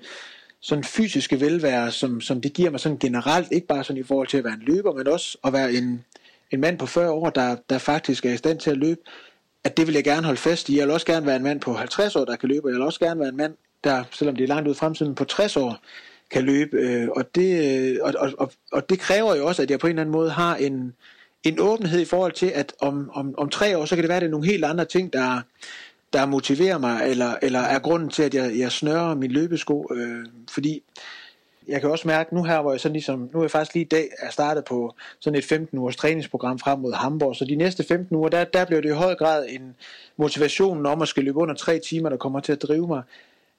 [0.59, 4.27] sådan fysiske velvære, som, som det giver mig sådan generelt, ikke bare sådan i forhold
[4.27, 6.05] til at være en løber, men også at være en,
[6.51, 9.01] en mand på 40 år, der, der faktisk er i stand til at løbe,
[9.63, 10.77] at det vil jeg gerne holde fast i.
[10.77, 12.75] Jeg vil også gerne være en mand på 50 år, der kan løbe, og jeg
[12.75, 15.23] vil også gerne være en mand, der, selvom det er langt ud i fremtiden, på
[15.23, 15.77] 60 år,
[16.31, 16.77] kan løbe.
[16.77, 19.91] Øh, og, det, øh, og, og, og det kræver jo også, at jeg på en
[19.91, 20.93] eller anden måde har en,
[21.43, 24.15] en åbenhed i forhold til, at om, om, om tre år, så kan det være,
[24.15, 25.41] at det er nogle helt andre ting, der,
[26.13, 29.87] der motiverer mig, eller, eller er grunden til, at jeg, jeg snører min løbesko.
[29.93, 30.83] Øh, fordi
[31.67, 33.85] jeg kan også mærke nu her, hvor jeg sådan ligesom, nu er jeg faktisk lige
[33.85, 37.55] i dag er startet på sådan et 15 ugers træningsprogram frem mod Hamburg, så de
[37.55, 39.75] næste 15 uger, der, der bliver det i høj grad en
[40.17, 43.01] motivation om at skal løbe under tre timer, der kommer til at drive mig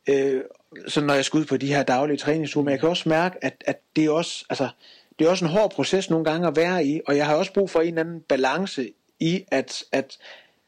[0.08, 0.42] øh,
[0.88, 3.44] så når jeg skal ud på de her daglige træningsture, men jeg kan også mærke,
[3.44, 4.68] at, at det er også, altså,
[5.18, 7.52] det er også en hård proces nogle gange at være i, og jeg har også
[7.52, 8.88] brug for en eller anden balance
[9.20, 10.18] i, at, at,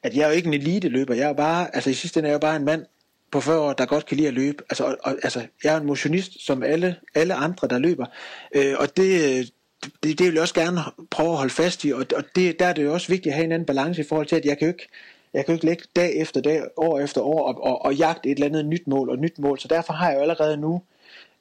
[0.02, 2.28] at jeg er jo ikke en elite løber, jeg er bare, altså i sidste ende
[2.28, 2.86] er jeg bare en mand
[3.32, 5.80] på 40 år, der godt kan lide at løbe, altså, og, og, altså jeg er
[5.80, 8.06] en motionist som alle, alle andre, der løber,
[8.54, 9.52] øh, og det,
[10.02, 12.66] det, det vil jeg også gerne prøve at holde fast i, og, og det, der
[12.66, 14.58] er det jo også vigtigt at have en anden balance i forhold til, at jeg
[14.58, 14.88] kan jo ikke,
[15.34, 18.28] jeg kan jo ikke lægge dag efter dag, år efter år, og, og, og jagte
[18.28, 19.58] et eller andet nyt mål og nyt mål.
[19.58, 20.82] Så derfor har jeg jo allerede nu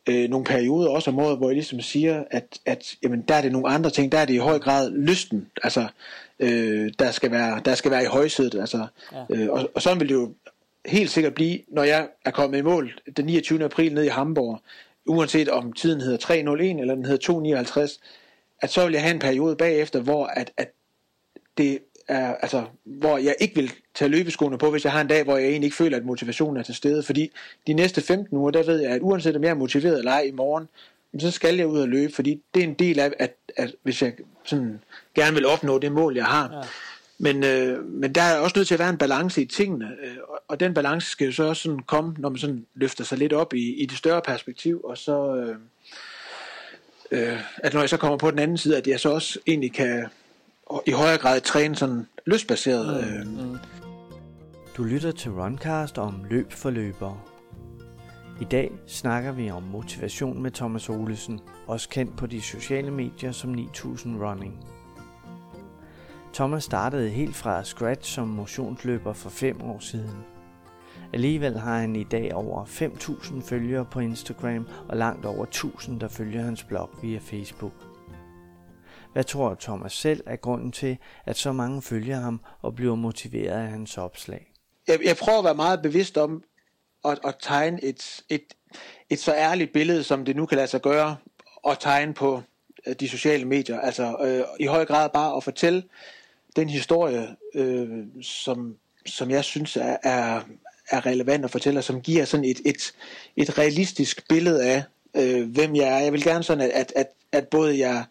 [0.10, 3.42] øh, nogle perioder også om året, hvor jeg ligesom siger, at, at jamen, der er
[3.42, 4.12] det nogle andre ting.
[4.12, 5.88] Der er det i høj grad lysten, altså,
[6.40, 8.56] øh, der, skal være, der skal være i højsædet.
[8.56, 9.26] Altså, ja.
[9.30, 10.34] øh, og, og sådan vil det jo
[10.86, 13.64] helt sikkert blive, når jeg er kommet i mål den 29.
[13.64, 14.60] april ned i Hamburg,
[15.06, 18.00] uanset om tiden hedder 3.01 eller den hedder 2.59,
[18.62, 20.72] at så vil jeg have en periode bagefter, hvor at, at
[21.58, 25.24] det er, altså, hvor jeg ikke vil tage løbeskoene på, hvis jeg har en dag,
[25.24, 27.04] hvor jeg egentlig ikke føler, at motivationen er til stede.
[27.04, 27.32] Fordi
[27.68, 30.22] de næste 15 uger, der ved jeg, at uanset om jeg er motiveret eller ej
[30.22, 30.68] i morgen,
[31.20, 34.02] så skal jeg ud og løbe, fordi det er en del af, at, at hvis
[34.02, 34.80] jeg sådan
[35.16, 36.50] gerne vil opnå det mål, jeg har.
[36.54, 36.62] Ja.
[37.18, 40.18] Men, øh, men der er også nødt til at være en balance i tingene, øh,
[40.48, 43.34] og den balance skal jo så også sådan komme, når man sådan løfter sig lidt
[43.34, 45.56] op i, i det større perspektiv, og så, øh,
[47.12, 49.74] øh, at når jeg så kommer på den anden side, at jeg så også egentlig
[49.74, 50.06] kan,
[50.70, 53.04] og i højere grad træne sådan lystbaseret.
[53.26, 53.50] Mm, øh.
[53.50, 53.58] mm.
[54.78, 57.20] Du lytter til Runcast om løb for løbere.
[58.42, 63.32] I dag snakker vi om motivation med Thomas Olesen, også kendt på de sociale medier
[63.32, 64.66] som 9000 Running.
[66.34, 70.26] Thomas startede helt fra scratch som motionsløber for fem år siden.
[71.14, 76.08] Alligevel har han i dag over 5.000 følgere på Instagram og langt over 1.000, der
[76.08, 77.89] følger hans blog via Facebook.
[79.14, 83.62] Hvad tror Thomas selv er grunden til, at så mange følger ham og bliver motiveret
[83.62, 84.54] af hans opslag?
[84.88, 86.44] Jeg, jeg prøver at være meget bevidst om
[87.06, 88.44] at, at tegne et, et,
[89.10, 91.16] et så ærligt billede, som det nu kan lade sig gøre,
[91.64, 92.42] og tegne på
[92.88, 93.80] øh, de sociale medier.
[93.80, 95.84] Altså øh, i høj grad bare at fortælle
[96.56, 97.90] den historie, øh,
[98.22, 100.42] som, som jeg synes er, er,
[100.92, 102.94] er relevant at fortælle, og som giver sådan et, et,
[103.36, 104.84] et realistisk billede af,
[105.16, 106.00] øh, hvem jeg er.
[106.00, 108.06] Jeg vil gerne sådan, at, at, at både jeg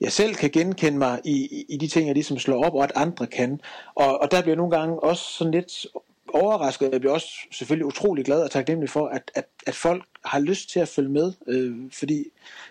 [0.00, 2.84] jeg selv kan genkende mig i, i, i de ting, jeg ligesom slår op, og
[2.84, 3.60] at andre kan.
[3.94, 5.86] Og, og der bliver jeg nogle gange også sådan lidt
[6.34, 6.92] overrasket.
[6.92, 10.70] Jeg bliver også selvfølgelig utrolig glad og taknemmelig for, at, at, at folk har lyst
[10.70, 11.32] til at følge med.
[11.46, 12.24] Øh, fordi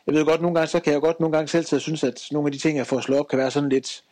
[0.07, 2.03] jeg ved godt, nogle gange, så kan jeg godt nogle gange selv til at synes,
[2.03, 4.03] at nogle af de ting, jeg får slået op, kan være sådan lidt,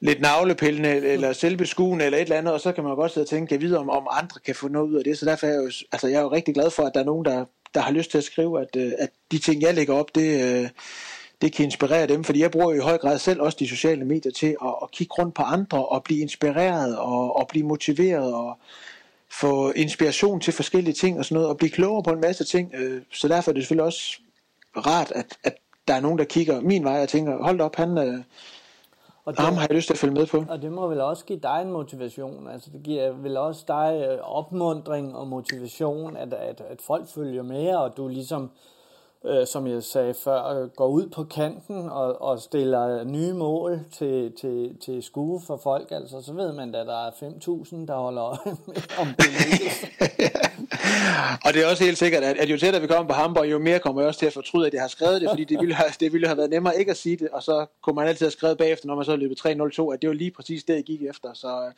[0.00, 3.28] lidt navlepillende, eller selvbeskuende, eller et eller andet, og så kan man godt sidde og
[3.28, 5.18] tænke, jeg videre om, om andre kan få noget ud af det.
[5.18, 7.04] Så derfor er jeg jo, altså, jeg er jo rigtig glad for, at der er
[7.04, 9.94] nogen, der, der har lyst til at skrive, at, øh, at de ting, jeg lægger
[9.94, 10.68] op, det, øh,
[11.40, 14.04] det kan inspirere dem, fordi jeg bruger jo i høj grad selv også de sociale
[14.04, 18.34] medier til at, at kigge rundt på andre og blive inspireret og, og blive motiveret
[18.34, 18.58] og
[19.30, 22.74] få inspiration til forskellige ting og sådan noget og blive klogere på en masse ting.
[22.74, 24.20] Øh, så derfor er det selvfølgelig også
[24.76, 25.54] rart, at, at
[25.88, 28.18] der er nogen, der kigger min vej og tænker, hold op, han, øh,
[29.24, 30.44] og det, ham har jeg lyst til at følge med på.
[30.48, 32.48] Og det må vel også give dig en motivation.
[32.48, 37.42] Altså det giver vel også dig øh, opmundring og motivation, at, at, at folk følger
[37.42, 38.50] med, og du ligesom
[39.28, 43.80] øh, som jeg sagde før, øh, går ud på kanten og, og stiller nye mål
[43.92, 47.96] til, til, til skue for folk, altså, så ved man, at der er 5.000, der
[47.96, 48.56] holder øje
[49.00, 49.08] om
[51.44, 53.58] og det er også helt sikkert, at, at jo tættere vi kommer på Hamburg, jo
[53.58, 55.74] mere kommer jeg også til at fortryde, at jeg har skrevet det, fordi det ville,
[55.74, 58.26] have, det ville have været nemmere ikke at sige det, og så kunne man altid
[58.26, 60.84] have skrevet bagefter, når man så løbet 3.02, at det var lige præcis det, jeg
[60.84, 61.34] gik efter.
[61.34, 61.72] Så øh,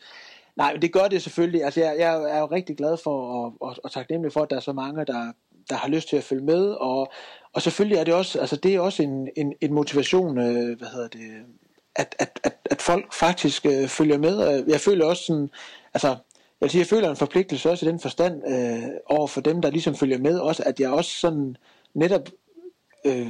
[0.56, 1.64] nej, det gør det selvfølgelig.
[1.64, 4.56] Altså, jeg, jeg er jo rigtig glad for og, og, og taknemmelig for, at der
[4.56, 5.32] er så mange, der,
[5.70, 7.12] der har lyst til at følge med, og,
[7.52, 10.88] og selvfølgelig er det også, altså det er også en, en, en motivation, øh, hvad
[10.88, 11.30] hedder det,
[11.96, 14.64] at, at, at, at folk faktisk øh, følger med.
[14.68, 15.50] Jeg føler også sådan,
[15.94, 16.16] altså, jeg
[16.60, 19.70] vil sige, jeg føler en forpligtelse også i den forstand øh, over for dem, der
[19.70, 21.56] ligesom følger med, også at jeg også sådan
[21.94, 22.28] netop
[23.04, 23.26] øh,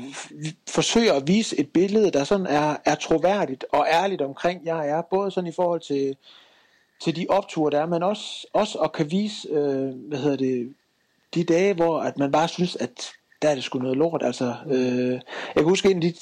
[0.69, 5.03] forsøger at vise et billede, der sådan er, er troværdigt og ærligt omkring, jeg er,
[5.11, 6.17] både sådan i forhold til,
[7.03, 10.75] til de opture, der er, men også, også at kan vise, øh, hvad hedder det,
[11.35, 14.23] de dage, hvor at man bare synes, at der er det sgu noget lort.
[14.23, 16.15] Altså, øh, jeg kan huske en af de,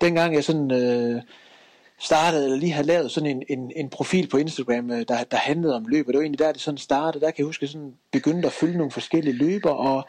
[0.00, 1.22] dengang jeg sådan øh,
[2.00, 5.36] startede, eller lige havde lavet sådan en, en, en profil på Instagram, øh, der, der
[5.36, 7.24] handlede om løb, og det var egentlig der, det sådan startede.
[7.24, 10.04] Der kan jeg huske, at jeg sådan begyndte at følge nogle forskellige løber, og,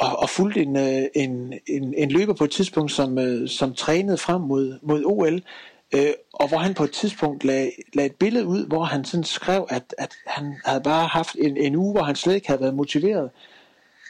[0.00, 3.74] og, og fulgte en, øh, en, en, en løber på et tidspunkt, som, øh, som
[3.74, 5.42] trænede frem mod, mod OL,
[5.94, 9.24] øh, og hvor han på et tidspunkt lagde, lagde et billede ud, hvor han sådan
[9.24, 12.60] skrev, at, at han havde bare haft en, en uge, hvor han slet ikke havde
[12.60, 13.30] været motiveret.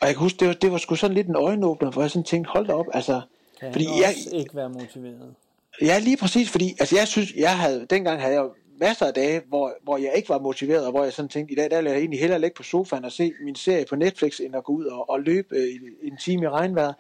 [0.01, 2.11] Og jeg kan huske, det var, det var sgu sådan lidt en øjenåbner, hvor jeg
[2.11, 3.21] sådan tænkte, hold da op, altså...
[3.61, 5.35] Kan fordi jeg ikke være motiveret?
[5.83, 8.45] Ja, lige præcis, fordi altså jeg synes, jeg havde, dengang havde jeg
[8.81, 11.57] masser af dage, hvor, hvor jeg ikke var motiveret, og hvor jeg sådan tænkte, i
[11.57, 14.41] dag der vil jeg egentlig hellere ligge på sofaen og se min serie på Netflix,
[14.41, 15.69] end at gå ud og, og løbe øh,
[16.03, 16.93] en time i regnvejr.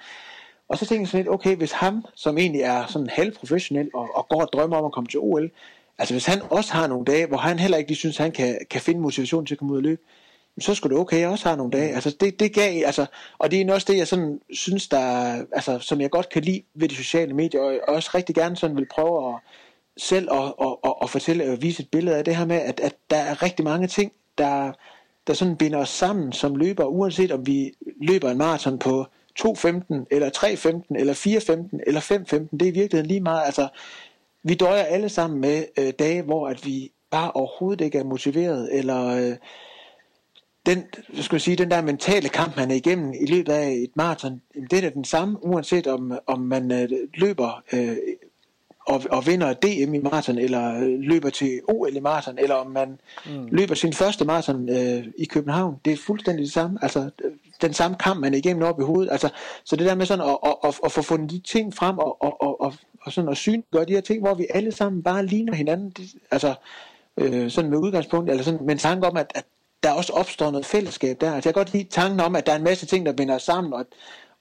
[0.68, 4.08] Og så tænkte jeg sådan lidt, okay, hvis ham, som egentlig er sådan halvprofessionel og,
[4.14, 5.50] og går og drømmer om at komme til OL,
[5.98, 8.58] altså hvis han også har nogle dage, hvor han heller ikke lige synes, han kan,
[8.70, 10.02] kan finde motivation til at komme ud og løbe,
[10.60, 11.94] så skulle det okay, jeg også har nogle dage.
[11.94, 13.06] Altså det, det gav, altså,
[13.38, 14.98] og det er også det, jeg sådan synes, der,
[15.52, 18.76] altså, som jeg godt kan lide ved de sociale medier, og også rigtig gerne sådan
[18.76, 19.34] vil prøve at
[19.96, 22.80] selv at, at, at, at fortælle og vise et billede af det her med, at,
[22.80, 24.72] at der er rigtig mange ting, der,
[25.26, 29.06] der sådan binder os sammen som løber, uanset om vi løber en maraton på
[29.40, 31.14] 2.15, eller 3.15, eller
[31.72, 33.68] 4.15, eller 5.15, det er i virkeligheden lige meget, altså,
[34.42, 38.78] vi døjer alle sammen med øh, dage, hvor at vi bare overhovedet ikke er motiveret,
[38.78, 39.36] eller øh,
[40.66, 43.90] den, skal jeg sige, den der mentale kamp, man er igennem i løbet af et
[43.94, 47.96] maraton, det er den samme, uanset om, om man øh, løber øh,
[48.86, 52.66] og, og vinder DM i maraton, eller øh, løber til OL i maraton, eller om
[52.70, 53.46] man mm.
[53.46, 55.76] løber sin første maraton øh, i København.
[55.84, 56.78] Det er fuldstændig det samme.
[56.82, 57.10] Altså,
[57.62, 59.12] den samme kamp, man er igennem op i hovedet.
[59.12, 59.28] Altså,
[59.64, 62.22] så det der med sådan at, at, at, at få fundet de ting frem, og,
[62.22, 65.26] og, og, og, og sådan at synliggøre de her ting, hvor vi alle sammen bare
[65.26, 65.90] ligner hinanden.
[65.90, 66.54] De, altså,
[67.16, 69.44] øh, sådan med udgangspunkt, eller sådan med en tanke om, at, at
[69.82, 71.34] der også opstår noget fællesskab der.
[71.34, 73.34] Altså, jeg kan godt lide tanken om, at der er en masse ting, der binder
[73.34, 73.86] os sammen, og at,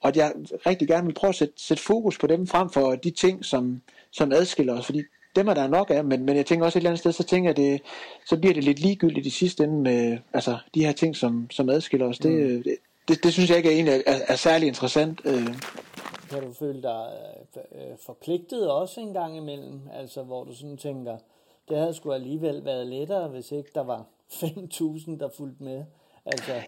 [0.00, 0.32] og at jeg
[0.66, 3.82] rigtig gerne vil prøve at sætte, sætte fokus på dem frem for de ting, som,
[4.10, 5.02] som adskiller os, fordi
[5.36, 7.22] dem er der nok af, men, men jeg tænker også et eller andet sted, så
[7.22, 7.82] tænker jeg, det,
[8.26, 11.68] så bliver det lidt ligegyldigt i sidste ende med altså, de her ting, som, som
[11.68, 12.18] adskiller os.
[12.18, 12.62] Det, mm.
[12.62, 12.76] det,
[13.08, 15.20] det, det synes jeg ikke er, egentlig er, er særlig interessant.
[15.24, 15.46] Øh.
[16.30, 17.06] Kan du føle dig
[17.56, 21.16] øh, forpligtet også en gang imellem, altså hvor du sådan tænker,
[21.68, 25.84] det havde sgu alligevel været lettere, hvis ikke der var 5.000, der fulgte med.
[26.26, 26.62] Altså...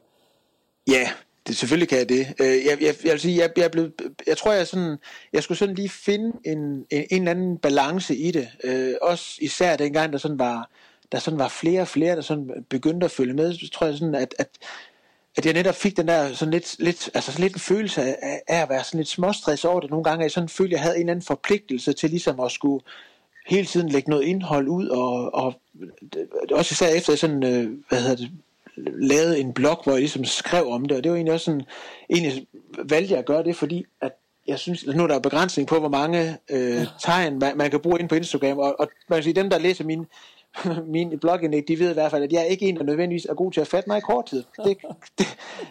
[0.89, 1.11] Ja,
[1.47, 2.27] det, selvfølgelig kan jeg det.
[2.41, 3.91] Øh, jeg, jeg, jeg vil sige, jeg, jeg, blev,
[4.27, 4.97] jeg tror, jeg, sådan,
[5.33, 8.49] jeg skulle sådan lige finde en, en, en eller anden balance i det.
[8.65, 10.71] Øh, også især dengang, der sådan var,
[11.13, 13.55] der sådan var flere og flere, der sådan begyndte at følge med.
[13.55, 14.49] Så tror jeg sådan, at, at,
[15.37, 18.43] at jeg netop fik den der sådan lidt, lidt, altså sådan lidt en følelse af,
[18.49, 19.91] af at være sådan lidt småstress over det.
[19.91, 22.53] Nogle gange, jeg sådan følte, at jeg havde en eller anden forpligtelse til ligesom at
[22.53, 22.85] skulle
[23.47, 25.55] hele tiden lægge noget indhold ud, og, og
[26.51, 28.31] også især efter sådan, øh, hvad hedder det,
[28.93, 31.63] lavet en blog, hvor jeg ligesom skrev om det, og det var egentlig også sådan,
[32.11, 32.47] egentlig
[32.79, 34.13] valgte jeg at gøre det, fordi at
[34.47, 37.81] jeg synes, at nu er der begrænsning på, hvor mange øh, tegn man, man kan
[37.81, 40.07] bruge ind på Instagram, og, og man kan sige, dem der læser min,
[40.95, 43.35] min blogindlæg, de ved i hvert fald, at jeg er ikke en, der nødvendigvis er
[43.35, 44.45] god til at fatte mig i kort tid.
[44.65, 44.79] Det,
[45.19, 45.27] det,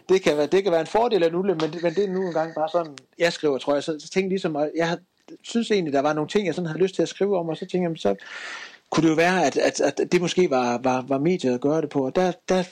[0.10, 2.04] det, kan, være, det kan være en fordel af en ulempe, men, det, men det
[2.04, 3.84] er nu engang bare sådan, jeg skriver, tror jeg.
[3.84, 4.98] Så, så tænkte ligesom, at jeg
[5.44, 7.58] synes egentlig, der var nogle ting, jeg sådan havde lyst til at skrive om, og
[7.58, 8.16] så tænkte jeg, så
[8.90, 11.82] kunne det jo være, at, at, at det måske var, var, var mediet at gøre
[11.82, 12.06] det på.
[12.06, 12.64] Og der, der,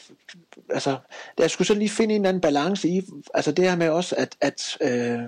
[0.69, 0.97] altså,
[1.37, 3.01] der skulle så lige finde en eller anden balance i,
[3.33, 5.19] altså det her med også, at, at, øh,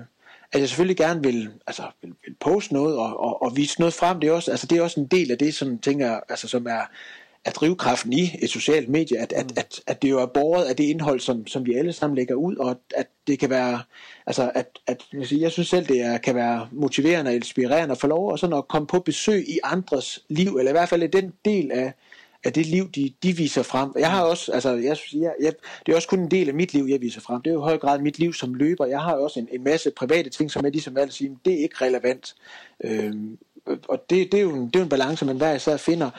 [0.52, 3.94] at jeg selvfølgelig gerne vil, altså, vil, vil poste noget og, og, og vise noget
[3.94, 4.20] frem.
[4.20, 6.66] Det er, også, altså, det er også en del af det, som, tænker, altså, som
[6.66, 6.82] er,
[7.44, 10.76] er drivkraften i et socialt medie, at, at, at, at det jo er borget af
[10.76, 13.82] det indhold, som, som vi alle sammen lægger ud, og at det kan være,
[14.26, 18.06] altså at, at jeg, synes selv, det er, kan være motiverende og inspirerende at få
[18.06, 21.06] lov og sådan at komme på besøg i andres liv, eller i hvert fald i
[21.06, 21.92] den del af,
[22.44, 23.92] af det liv, de, de viser frem.
[23.98, 25.52] Jeg har også, altså, jeg, jeg, jeg,
[25.86, 27.42] det er også kun en del af mit liv, jeg viser frem.
[27.42, 28.86] Det er jo i høj grad mit liv som løber.
[28.86, 31.58] Jeg har også en, en masse private ting, som jeg ligesom altid siger, det er
[31.58, 32.34] ikke relevant.
[32.84, 35.76] Øhm, og det, det, er jo en, det er jo en balance, man hver især
[35.76, 36.10] finder.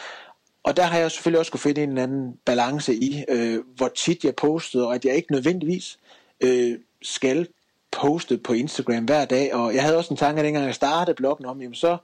[0.63, 3.87] Og der har jeg selvfølgelig også kunne finde en eller anden balance i, øh, hvor
[3.87, 5.99] tit jeg postede, og at jeg ikke nødvendigvis
[6.41, 7.47] øh, skal
[7.91, 9.53] poste på Instagram hver dag.
[9.53, 11.97] Og jeg havde også en tanke, at dengang jeg startede bloggen om, jamen så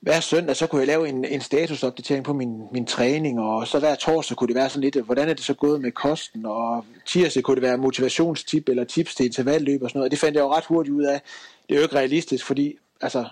[0.00, 3.78] hver søndag, så kunne jeg lave en, en statusopdatering på min, min træning, og så
[3.78, 6.84] hver torsdag kunne det være sådan lidt, hvordan er det så gået med kosten, og
[7.06, 10.36] tirsdag kunne det være motivationstip eller tips til intervalløb og sådan noget, og det fandt
[10.36, 11.20] jeg jo ret hurtigt ud af.
[11.68, 13.24] Det er jo ikke realistisk, fordi altså,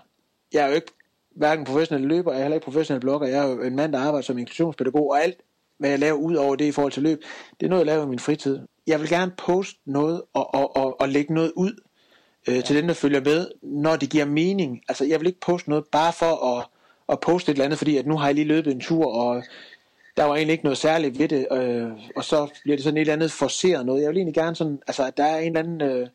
[0.52, 0.92] jeg er jo ikke
[1.36, 3.98] hverken professionel løber, jeg er heller ikke professionel blogger, jeg er jo en mand, der
[3.98, 5.40] arbejder som inklusionspædagog, og alt,
[5.78, 7.22] hvad jeg laver ud over det i forhold til løb,
[7.60, 8.60] det er noget, jeg laver i min fritid.
[8.86, 11.72] Jeg vil gerne poste noget og, og, og, og lægge noget ud
[12.48, 12.60] øh, ja.
[12.60, 14.82] til den, der følger med, når det giver mening.
[14.88, 16.66] Altså, jeg vil ikke poste noget bare for at,
[17.08, 19.42] at poste et eller andet, fordi at nu har jeg lige løbet en tur, og
[20.16, 23.00] der var egentlig ikke noget særligt ved det, øh, og så bliver det sådan et
[23.00, 24.02] eller andet forceret noget.
[24.02, 25.82] Jeg vil egentlig gerne sådan, altså, at der er en eller anden...
[25.82, 26.08] Øh,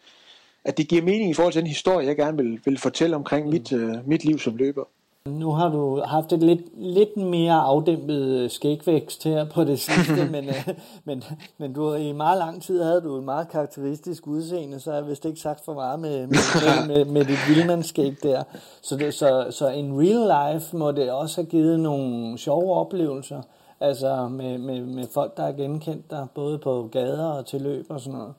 [0.66, 3.46] at det giver mening i forhold til den historie, jeg gerne vil, vil fortælle omkring
[3.46, 3.52] mm.
[3.52, 4.84] mit, øh, mit liv som løber.
[5.26, 10.26] Nu har du haft et lidt, lidt mere afdæmpet øh, skægvækst her på det sidste,
[10.32, 10.68] men, øh,
[11.06, 11.24] men,
[11.58, 15.26] men du, i meget lang tid havde du et meget karakteristisk udseende, så jeg vist
[15.26, 18.44] ikke sagt for meget med, med, med, med dit vildmandsskæg der.
[18.82, 23.42] Så, det, så, så en real life må det også have givet nogle sjove oplevelser,
[23.80, 27.86] altså med, med, med folk, der har genkendt dig, både på gader og til løb
[27.90, 28.34] og sådan noget.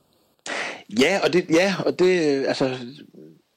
[1.01, 2.71] Ja, og det, ja, og det, altså,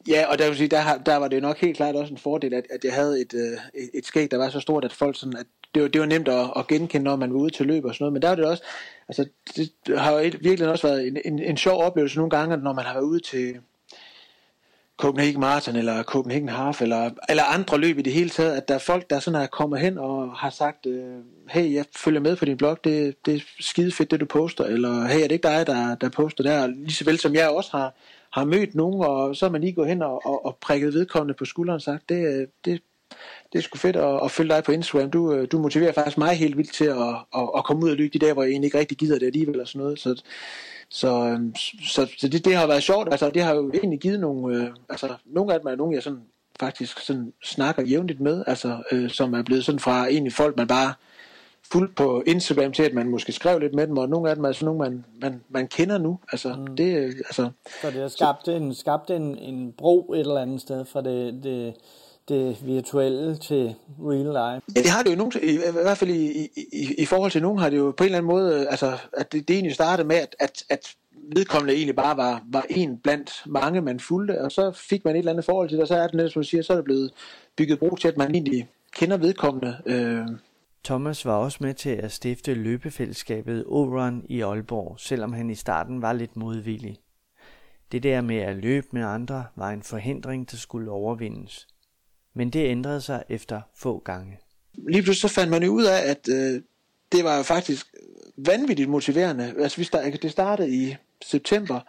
[0.08, 2.54] Ja, og der, vil sige, der, der var det nok helt klart også en fordel,
[2.54, 5.20] at, at jeg havde et, øh, et, et skæg, der var så stort, at folk
[5.20, 7.66] sådan, at det var, det var nemt at, at genkende, når man var ude til
[7.66, 8.14] løb og sådan noget.
[8.14, 8.64] Men der var det også,
[9.08, 12.74] altså det har jo virkelig også været en, en, en sjov oplevelse nogle gange, når
[12.74, 13.56] man har været ude til
[14.98, 18.74] Copenhagen Marathon eller Copenhagen Half eller, eller andre løb i det hele taget, at der
[18.74, 21.16] er folk, der sådan er kommet hen og har sagt, øh,
[21.50, 24.64] hey, jeg følger med på din blog, det, det er skide fedt, det du poster,
[24.64, 27.50] eller hey, er det ikke dig, der, der poster der, lige så vel som jeg
[27.50, 27.94] også har
[28.36, 31.34] har mødt nogen, og så er man lige gået hen og, og, og prikket vedkommende
[31.34, 32.82] på skulderen og sagt, det, øh, det,
[33.54, 35.12] det er sgu fedt at, at følge dig på Instagram.
[35.12, 37.96] Du, øh, du motiverer faktisk mig helt vildt til at, at, at komme ud og
[37.96, 40.00] lykke de dage, hvor jeg egentlig ikke rigtig gider det alligevel og sådan noget.
[40.00, 40.24] Så,
[40.90, 41.56] så, øhm,
[41.88, 43.08] så, så det, det har været sjovt.
[43.12, 46.04] Altså, det har jo egentlig givet nogle, øh, altså, nogle af dem er nogen, jeg
[46.04, 46.22] sådan,
[46.60, 50.68] faktisk sådan snakker jævnligt med, altså, øh, som er blevet sådan fra egentlig folk, man
[50.68, 50.94] bare
[51.72, 54.46] fuldt på Instagram til, at man måske skrev lidt med dem, og nogle af dem
[54.46, 56.20] er sådan nogle, man, man, man kender nu.
[56.32, 56.76] Altså, mm.
[56.76, 57.50] det, altså,
[57.82, 61.44] så det har skabt, en, skabt en, en bro et eller andet sted fra det,
[61.44, 61.74] det,
[62.30, 64.66] det virtuelle til real life?
[64.76, 67.42] Ja, det har det jo nogen, i, i hvert fald i, i, i forhold til
[67.42, 70.08] nogen har det jo på en eller anden måde, altså, at det, det egentlig startede
[70.08, 70.96] med, at, at, at
[71.36, 75.20] vedkommende egentlig bare var, var en blandt mange, man fulgte, og så fik man et
[75.20, 76.86] eller andet forhold til det, og så er det, som du siger, så er det
[76.86, 77.12] blevet
[77.58, 79.78] bygget bro til, at man egentlig kender vedkommende.
[79.86, 80.28] Øh,
[80.86, 86.02] Thomas var også med til at stifte løbefællesskabet Oron i Aalborg, selvom han i starten
[86.02, 86.98] var lidt modvillig.
[87.92, 91.68] Det der med at løbe med andre var en forhindring, der skulle overvindes.
[92.34, 94.40] Men det ændrede sig efter få gange.
[94.74, 96.62] Lige pludselig så fandt man jo ud af, at øh,
[97.12, 97.88] det var faktisk
[98.38, 99.54] vanvittigt motiverende.
[99.60, 100.96] Altså, vi start, det startede i
[101.26, 101.80] september,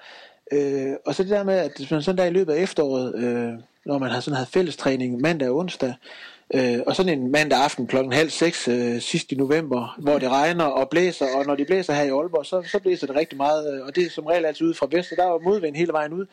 [0.52, 3.52] øh, og så det der med, at man sådan der i løbet af efteråret, øh,
[3.86, 7.58] når man har sådan havde fællestræning mandag og onsdag, Øh, Øh, og sådan en mandag
[7.58, 11.54] aften klokken halv seks øh, sidst i november, hvor det regner og blæser, og når
[11.54, 14.10] det blæser her i Aalborg, så, så blæser det rigtig meget, øh, og det er
[14.10, 16.26] som regel altid ud fra vest, der var modvind hele vejen ud,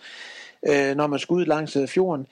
[0.68, 2.28] øh, når man skulle ud langs øh, fjorden,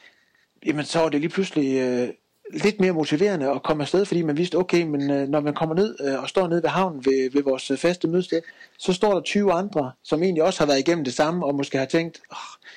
[0.65, 2.09] jamen så var det lige pludselig øh,
[2.53, 5.75] lidt mere motiverende at komme afsted, fordi man vidste, okay, men øh, når man kommer
[5.75, 8.41] ned øh, og står nede ved havnen ved, ved vores øh, faste mødested,
[8.77, 11.77] så står der 20 andre, som egentlig også har været igennem det samme, og måske
[11.77, 12.69] har tænkt, oh,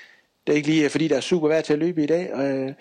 [0.47, 2.31] det er ikke lige øh, fordi der er super værd til at løbe i dag,
[2.33, 2.73] øh,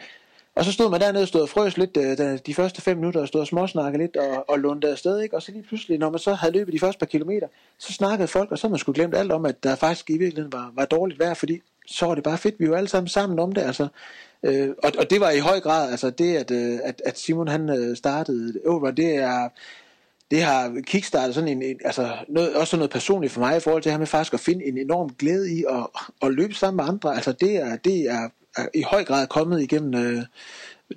[0.55, 3.21] og så stod man dernede og stod og frøs lidt øh, de første fem minutter
[3.21, 5.19] og stod og småsnakkede lidt og, og lundede afsted.
[5.19, 5.35] Ikke?
[5.35, 8.27] Og så lige pludselig, når man så havde løbet de første par kilometer, så snakkede
[8.27, 10.85] folk, og så man skulle glemt alt om, at der faktisk i virkeligheden var, var
[10.85, 12.59] dårligt vejr, fordi så var det bare fedt.
[12.59, 13.61] Vi var alle sammen sammen om det.
[13.61, 13.87] Altså.
[14.43, 17.47] Øh, og, og det var i høj grad, altså det, at, øh, at, at Simon
[17.47, 19.49] han øh, startede over, det er
[20.31, 23.83] det har kickstartet sådan en, en altså noget, også noget personligt for mig i forhold
[23.83, 25.87] til her med faktisk at finde en enorm glæde i at,
[26.21, 27.15] at løbe sammen med andre.
[27.15, 28.29] Altså det er, det er
[28.73, 30.23] i høj grad kommet igennem øh,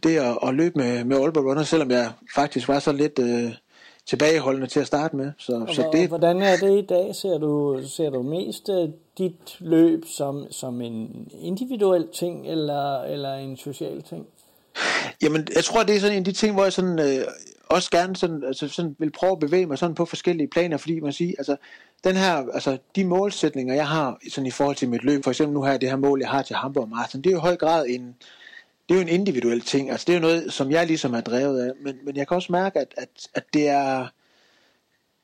[0.03, 3.53] det at, at løbe med, med Aalborg Runners, selvom jeg faktisk var så lidt øh,
[4.07, 5.33] tilbageholdende til at starte med.
[5.39, 7.15] Så, og, så det, hvordan er det i dag?
[7.15, 8.89] Ser du, ser du mest øh,
[9.19, 14.27] dit løb som, som en individuel ting, eller, eller en social ting?
[15.23, 17.25] Jamen, jeg tror, det er sådan en af de ting, hvor jeg sådan, øh,
[17.67, 21.01] også gerne sådan, altså sådan vil prøve at bevæge mig sådan på forskellige planer, fordi
[21.01, 21.57] man siger, altså,
[22.05, 25.55] den her, altså, de målsætninger, jeg har sådan i forhold til mit løb, for eksempel
[25.55, 27.57] nu her, det her mål, jeg har til Hamburg Marathon, det er jo i høj
[27.57, 28.15] grad en,
[28.89, 31.21] det er jo en individuel ting, altså det er jo noget, som jeg ligesom er
[31.21, 34.07] drevet af, men, men jeg kan også mærke, at, at, at det er,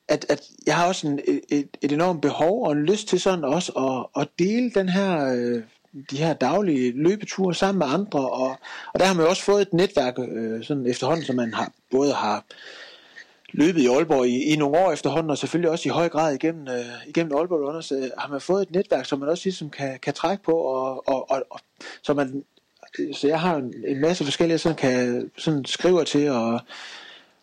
[0.09, 3.45] at, at jeg har også en, et, et enormt behov og en lyst til sådan
[3.45, 5.63] også at, at dele den her, øh,
[6.11, 8.57] de her daglige løbeture sammen med andre, og,
[8.95, 11.73] og der har man jo også fået et netværk øh, sådan efterhånden, som man har
[11.91, 12.45] både har
[13.53, 16.69] løbet i Aalborg i, i nogle år efterhånden, og selvfølgelig også i høj grad igennem,
[16.69, 19.99] øh, igennem Aalborg Runners, øh, har man fået et netværk, som man også ligesom kan,
[20.03, 21.61] kan trække på, og, og, og, og
[22.03, 22.45] så man
[23.13, 26.61] så jeg har en, en masse forskellige, sådan kan sådan skriver til og,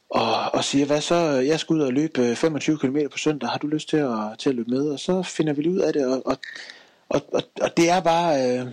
[0.09, 3.49] og, og siger, hvad så, jeg skal ud og løbe øh, 25 km på søndag,
[3.49, 4.89] har du lyst til at, til at løbe med?
[4.89, 6.37] Og så finder vi ud af det, og, og,
[7.09, 8.67] og, og, og det er bare, øh,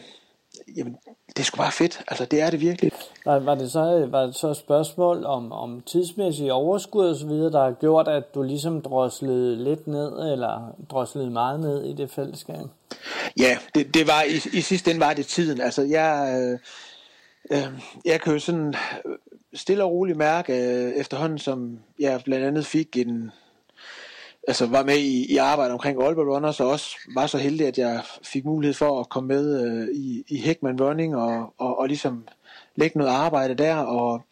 [0.77, 0.97] jamen,
[1.29, 2.01] det er sgu bare fedt.
[2.09, 2.93] Altså, det er det virkelig.
[3.25, 7.27] Var, var, det, så, var det så et spørgsmål om, om tidsmæssige overskud og så
[7.27, 11.93] videre, der har gjort, at du ligesom droslede lidt ned, eller droslede meget ned i
[11.93, 12.67] det fællesskab?
[13.39, 15.61] Ja, det, det var i, i sidste ende var det tiden.
[15.61, 16.59] Altså, jeg, øh,
[17.59, 17.73] øh,
[18.05, 18.75] jeg kan jo sådan
[19.55, 23.31] stille og roligt mærke øh, efterhånden, som jeg blandt andet fik en,
[24.47, 27.79] altså var med i, i arbejde omkring Aalborg Runners, og også var så heldig, at
[27.79, 31.89] jeg fik mulighed for at komme med øh, i, i Heckman Running, og, og, og
[31.89, 32.29] ligesom
[32.77, 34.23] lægge noget arbejde der, og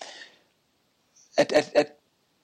[1.36, 1.86] at, at, at,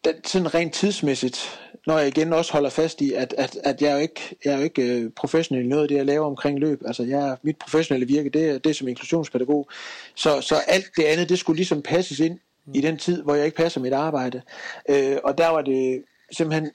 [0.09, 3.91] at sådan rent tidsmæssigt, når jeg igen også holder fast i, at, at, at jeg
[3.91, 6.27] er jo ikke, jeg er jo ikke øh, professionel i noget af det, jeg laver
[6.27, 6.83] omkring løb.
[6.87, 9.68] Altså, jeg, mit professionelle virke, det er, det er som inklusionspædagog.
[10.14, 12.39] Så, så alt det andet, det skulle ligesom passes ind
[12.75, 14.43] i den tid, hvor jeg ikke passer mit arbejde.
[14.89, 16.03] Øh, og der var det
[16.33, 16.71] simpelthen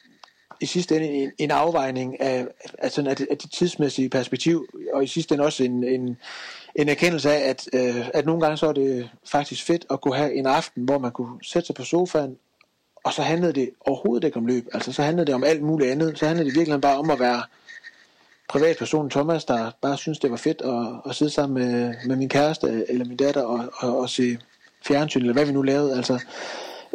[0.62, 2.48] i sidste ende en, en afvejning af,
[2.78, 6.18] af, sådan, af, det, af det tidsmæssige perspektiv, og i sidste ende også en, en,
[6.76, 10.16] en erkendelse af, at, øh, at nogle gange så er det faktisk fedt at kunne
[10.16, 12.38] have en aften, hvor man kunne sætte sig på sofaen,
[13.04, 14.68] og så handlede det overhovedet ikke om løb.
[14.74, 16.20] Altså så handlede det om alt muligt andet.
[16.20, 17.44] Så handlede det virkelig bare om at være
[18.50, 22.30] privatpersonen Thomas, der bare synes det var fedt at, at sidde sammen med, med min
[22.30, 24.38] kæreste eller min datter og, og, og se
[24.88, 25.98] fjernsyn, eller hvad vi nu lavede.
[25.98, 26.20] Altså,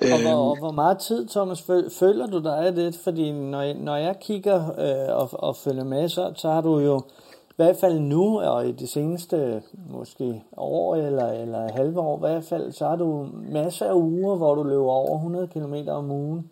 [0.03, 1.63] og hvor, og hvor meget tid, Thomas,
[1.99, 2.97] føler du dig af det?
[3.05, 7.03] Fordi når når jeg kigger øh, og, og følger med, så, så har du jo
[7.51, 12.21] i hvert fald nu, og i de seneste måske år eller, eller halve år i
[12.21, 16.11] hvert fald, så har du masser af uger, hvor du løber over 100 km om
[16.11, 16.51] ugen.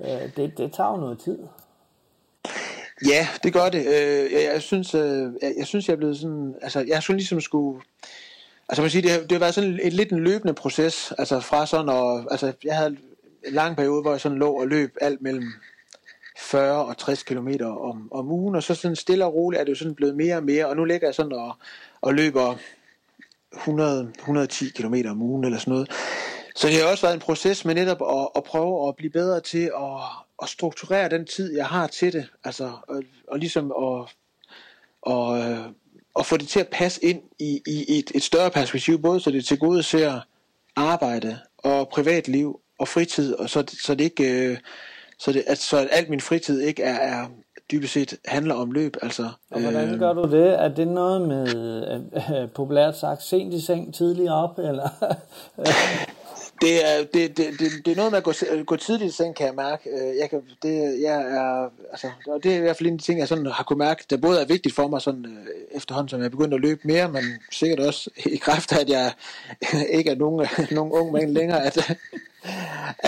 [0.00, 1.38] Øh, det, det tager jo noget tid.
[3.08, 3.86] Ja, det gør det.
[3.86, 6.54] Øh, jeg, jeg, synes, øh, jeg, jeg synes, jeg er blevet sådan...
[6.62, 7.80] Altså, jeg synes ligesom skulle
[8.70, 11.40] Altså man siger, det har, det har været sådan et, lidt en løbende proces, altså
[11.40, 12.96] fra sådan, og, altså jeg havde
[13.46, 15.52] en lang periode, hvor jeg sådan lå og løb alt mellem
[16.38, 19.70] 40 og 60 km om, om ugen, og så sådan stille og roligt er det
[19.70, 21.56] jo sådan blevet mere og mere, og nu ligger jeg sådan og,
[22.00, 22.56] og løber
[23.56, 25.90] 100, 110 km om ugen eller sådan noget.
[26.56, 29.40] Så det har også været en proces med netop at, at prøve at blive bedre
[29.40, 30.00] til at,
[30.42, 34.14] at strukturere den tid, jeg har til det, altså og, og ligesom at
[35.02, 35.38] og,
[36.14, 39.30] og få det til at passe ind i, i et, et større perspektiv, både så
[39.30, 40.20] det til gode ser
[40.76, 44.58] arbejde og privatliv og fritid, og så, så det ikke, øh,
[45.18, 47.26] så, det, at, så at alt min fritid ikke er, er
[47.70, 48.96] dybest set handler om løb.
[49.02, 50.62] Altså, og hvordan øh, gør du det?
[50.62, 51.46] Er det noget med,
[52.34, 54.88] øh, populært sagt, sent i seng, tidligere op, eller?
[56.60, 58.32] Det er, det, det, det, det er noget med at gå,
[58.66, 59.90] gå tidligt i seng, kan jeg mærke.
[59.90, 62.98] Øh, jeg kan, det, jeg er, altså, og det er i hvert fald en af
[62.98, 65.76] de ting, jeg sådan har kunne mærke, der både er vigtigt for mig sådan, øh,
[65.76, 68.88] efterhånden, som jeg er begyndt at løbe mere, men sikkert også i kraft af, at
[68.88, 69.12] jeg
[69.98, 71.78] ikke er nogen, nogen ung mand længere, at,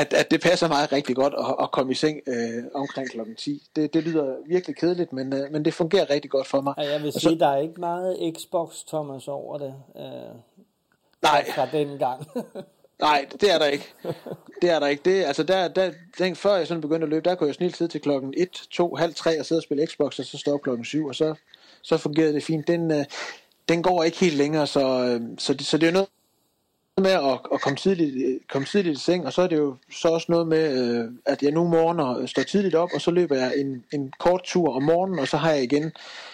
[0.01, 3.35] at, at det passer mig rigtig godt at, at komme i seng øh, omkring klokken
[3.35, 3.63] 10.
[3.77, 6.75] Det, det lyder virkelig kedeligt, men, øh, men det fungerer rigtig godt for mig.
[6.79, 9.75] Ja, jeg vil sige, så, der er ikke meget Xbox, Thomas, over det.
[9.97, 10.03] Øh,
[11.23, 11.45] nej.
[11.55, 12.27] Fra den gang.
[13.01, 13.95] Nej, det er der ikke.
[14.63, 15.03] Det er der ikke.
[15.05, 17.77] Det, altså der, der, den, før jeg sådan begyndte at løbe, der kunne jeg snilt
[17.77, 20.59] sidde til klokken 1, 2, halv 3 og sidde og spille Xbox, og så stå
[20.59, 21.35] klokken 7, og så,
[21.83, 22.69] så fungerede det fint.
[22.69, 23.05] Den, øh,
[23.69, 26.09] den går ikke helt længere, så, øh, så, det, så det er noget
[27.01, 30.09] med at, at komme, tidligt, komme tidligt i seng, og så er det jo så
[30.09, 33.37] også noget med, øh, at jeg nu morgener øh, står tidligt op, og så løber
[33.37, 35.93] jeg en, en kort tur om morgenen, og så har jeg igen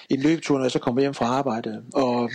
[0.09, 1.83] en løbetur, når jeg så kommer hjem fra arbejde.
[1.95, 2.31] Og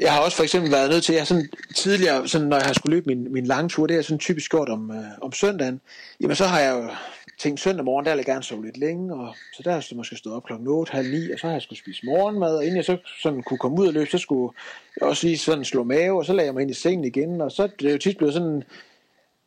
[0.00, 2.72] jeg har også for eksempel været nødt til, jeg sådan tidligere, sådan, når jeg har
[2.72, 5.80] skulle løbe min, min lange tur, det er sådan typisk gjort om, øh, om søndagen,
[6.20, 6.90] jamen så har jeg jo
[7.38, 9.96] tænkt søndag morgen, der vil jeg gerne sove lidt længe, og så der har jeg
[9.96, 12.64] måske stået op klokken 8, halv 9, og så har jeg skulle spise morgenmad, og
[12.64, 14.54] inden jeg så sådan kunne komme ud og løbe, så skulle
[15.00, 17.40] jeg også lige sådan slå mave, og så lagde jeg mig ind i sengen igen,
[17.40, 18.62] og så det er det jo tit blevet sådan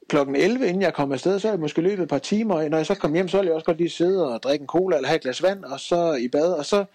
[0.09, 2.69] klokken 11, inden jeg kom afsted, så har jeg måske løbet et par timer, og
[2.69, 4.67] når jeg så kom hjem, så ville jeg også godt lige sidde og drikke en
[4.67, 6.85] cola, eller have et glas vand, og så i bad, og så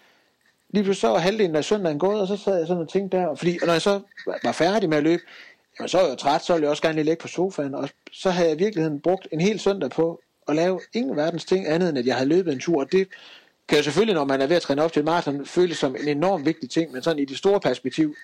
[0.75, 3.17] lige pludselig så var halvdelen af søndagen gået, og så sad jeg sådan og tænkte
[3.17, 4.01] der, fordi og når jeg så
[4.45, 5.23] var færdig med at løbe,
[5.79, 7.89] jamen så var jeg træt, så ville jeg også gerne lige ligge på sofaen, og
[8.13, 11.69] så havde jeg i virkeligheden brugt en hel søndag på at lave ingen verdens ting
[11.69, 13.09] andet, end at jeg havde løbet en tur, og det
[13.69, 15.97] kan jo selvfølgelig, når man er ved at træne op til et maraton, føles som
[16.01, 18.15] en enorm vigtig ting, men sådan i det store perspektiv,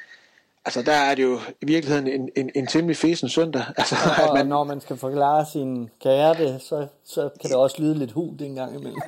[0.65, 3.63] altså der er det jo i virkeligheden en, en, en temmelig fesen søndag.
[3.79, 7.57] Altså, og at man, når man skal forklare sin kære det, så, så kan det
[7.57, 9.01] også lyde lidt hul en gang imellem.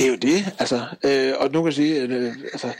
[0.00, 0.86] Det er jo det, altså.
[1.04, 2.72] Øh, og nu kan jeg sige, øh, altså,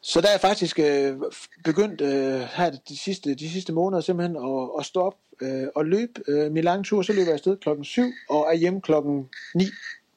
[0.00, 1.16] så der er jeg faktisk øh,
[1.64, 5.84] begyndt øh, her de sidste, de sidste måneder simpelthen at, at stå op øh, og
[5.84, 7.02] løbe øh, min lange tur.
[7.02, 9.64] Så løber jeg afsted klokken 7 og er hjemme klokken 9,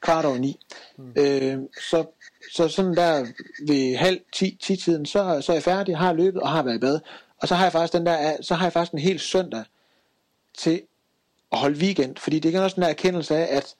[0.02, 0.60] kvart over 9.
[0.98, 1.14] Mm.
[1.18, 1.58] Øh,
[1.90, 2.06] så,
[2.54, 3.26] så sådan der
[3.68, 6.76] ved halv 10, 10 tiden, så, så er jeg færdig, har løbet og har været
[6.76, 7.00] i bad.
[7.42, 9.64] Og så har jeg faktisk den der, så har jeg faktisk en hel søndag
[10.58, 10.82] til
[11.52, 13.76] at holde weekend, fordi det er også den der erkendelse af, at,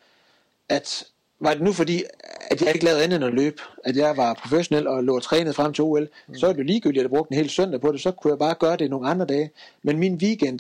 [0.70, 1.08] at
[1.40, 2.04] var det nu fordi,
[2.52, 5.24] at jeg ikke lavede andet end at løbe, at jeg var professionel og lå og
[5.24, 6.36] trænet frem til OL, mm.
[6.36, 8.32] så er det jo ligegyldigt, at jeg brugte en hel søndag på det, så kunne
[8.32, 9.52] jeg bare gøre det nogle andre dage.
[9.84, 10.60] Men min weekend,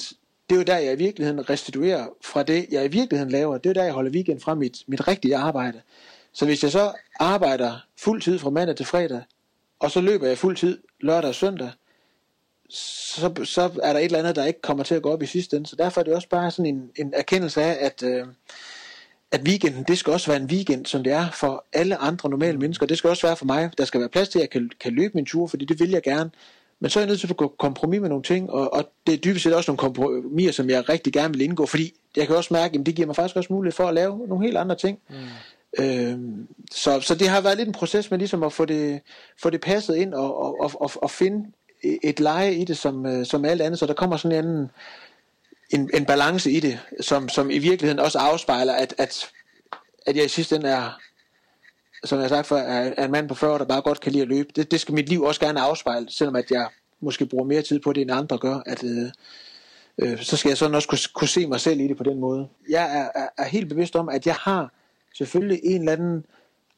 [0.50, 3.58] det er jo der, jeg i virkeligheden restituerer fra det, jeg i virkeligheden laver.
[3.58, 5.82] Det er jo der, jeg holder weekend fra mit, mit rigtige arbejde.
[6.34, 9.22] Så hvis jeg så arbejder fuld tid fra mandag til fredag,
[9.80, 11.72] og så løber jeg fuld tid lørdag og søndag,
[12.70, 15.26] så, så er der et eller andet, der ikke kommer til at gå op i
[15.26, 15.68] sidste ende.
[15.68, 18.28] Så derfor er det også bare sådan en, en erkendelse af, at, øh,
[19.32, 22.58] at weekenden, det skal også være en weekend, som det er for alle andre normale
[22.58, 22.86] mennesker.
[22.86, 23.70] Det skal også være for mig.
[23.78, 25.90] Der skal være plads til, at jeg kan, kan løbe min tur, fordi det vil
[25.90, 26.30] jeg gerne.
[26.80, 29.14] Men så er jeg nødt til at gå kompromis med nogle ting, og, og det
[29.14, 32.36] er dybest set også nogle kompromiser, som jeg rigtig gerne vil indgå, fordi jeg kan
[32.36, 34.76] også mærke, at det giver mig faktisk også mulighed for at lave nogle helt andre
[34.76, 35.00] ting.
[35.10, 35.16] Mm.
[35.80, 39.00] Øhm, så, så det har været lidt en proces med ligesom at få det,
[39.42, 41.52] få det passet ind og, og, og, og finde
[42.04, 44.72] et leje i det som, øh, som alt andet, så der kommer sådan en anden
[45.70, 49.30] en, en balance i det, som, som i virkeligheden også afspejler, at, at,
[50.06, 51.00] at jeg i sidste ende er,
[52.04, 54.12] som jeg har sagt før, er, er en mand på 40, der bare godt kan
[54.12, 54.50] lide at løbe.
[54.56, 56.68] Det, det skal mit liv også gerne afspejle, selvom at jeg
[57.00, 59.12] måske bruger mere tid på det, end andre gør, at øh,
[59.98, 62.20] øh, så skal jeg sådan også kunne, kunne se mig selv i det på den
[62.20, 62.48] måde.
[62.70, 64.74] Jeg er, er, er helt bevidst om, at jeg har
[65.18, 66.26] selvfølgelig en eller anden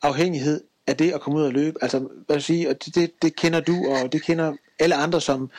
[0.02, 1.78] afhængighed af det at komme ud og løbe.
[1.82, 5.22] Altså, hvad jeg sige, og det, det, det kender du, og det kender alle andre,
[5.22, 5.50] som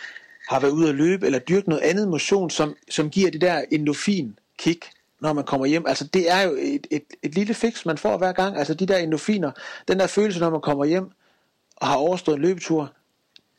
[0.51, 3.65] har været ude at løbe, eller dyrke noget andet motion, som, som giver det der
[3.71, 4.91] endorfin-kick,
[5.21, 5.87] når man kommer hjem.
[5.87, 8.57] Altså, det er jo et, et, et lille fix, man får hver gang.
[8.57, 9.51] Altså, de der endorfiner,
[9.89, 11.11] den der følelse, når man kommer hjem
[11.77, 12.93] og har overstået en løbetur,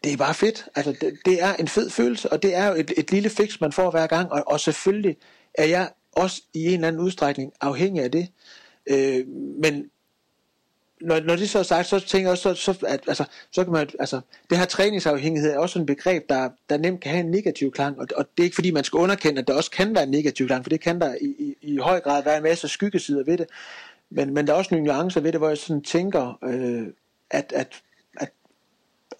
[0.03, 0.65] det er bare fedt.
[0.75, 3.61] Altså, det, det er en fed følelse, og det er jo et, et lille fix,
[3.61, 4.31] man får hver gang.
[4.31, 5.17] Og, og selvfølgelig
[5.53, 8.27] er jeg også i en eller anden udstrækning afhængig af det.
[8.89, 9.27] Øh,
[9.63, 9.85] men
[11.01, 13.63] når, når det så er sagt, så tænker jeg også, så, så, at, altså, så
[13.63, 17.23] kan man, altså, det her træningsafhængighed er også en begreb, der, der nemt kan have
[17.23, 19.71] en negativ klang, og, og det er ikke fordi, man skal underkende, at der også
[19.71, 22.37] kan være en negativ klang, for det kan der i, i, i høj grad være
[22.37, 23.47] en masse skyggesider ved det,
[24.09, 26.87] men, men der er også nogle nuancer ved det, hvor jeg sådan tænker, øh,
[27.31, 27.81] at, at,
[28.19, 28.29] at,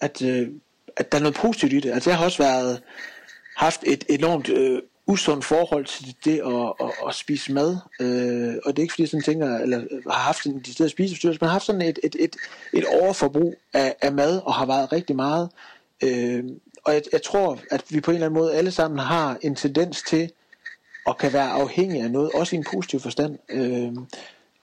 [0.00, 0.48] at, øh,
[0.96, 1.90] at der er noget positivt i det.
[1.90, 2.82] Altså jeg har også været,
[3.56, 7.76] haft et enormt øh, usund forhold til det at, at, at spise mad.
[8.00, 9.78] Øh, og det er ikke fordi jeg sådan tænker, eller
[10.10, 12.36] har haft en decideret spiseforstyrrelse, men har haft sådan et, et, et,
[12.72, 15.50] et overforbrug af, af mad, og har været rigtig meget.
[16.02, 16.44] Øh,
[16.84, 19.54] og jeg, jeg tror, at vi på en eller anden måde alle sammen har en
[19.54, 20.30] tendens til
[21.06, 23.38] at kan være afhængige af noget, også i en positiv forstand.
[23.48, 23.92] Øh,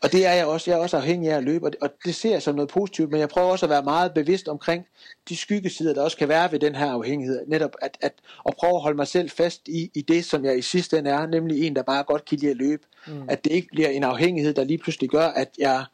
[0.03, 0.71] og det er jeg også.
[0.71, 3.19] Jeg er også afhængig af at løbe, og det, ser jeg som noget positivt, men
[3.19, 4.85] jeg prøver også at være meget bevidst omkring
[5.29, 7.45] de skyggesider, der også kan være ved den her afhængighed.
[7.47, 8.13] Netop at, at,
[8.47, 11.09] at prøve at holde mig selv fast i, i det, som jeg i sidste ende
[11.09, 12.83] er, nemlig en, der bare godt kan lide at løbe.
[13.07, 13.29] Mm.
[13.29, 15.85] At det ikke bliver en afhængighed, der lige pludselig gør, at jeg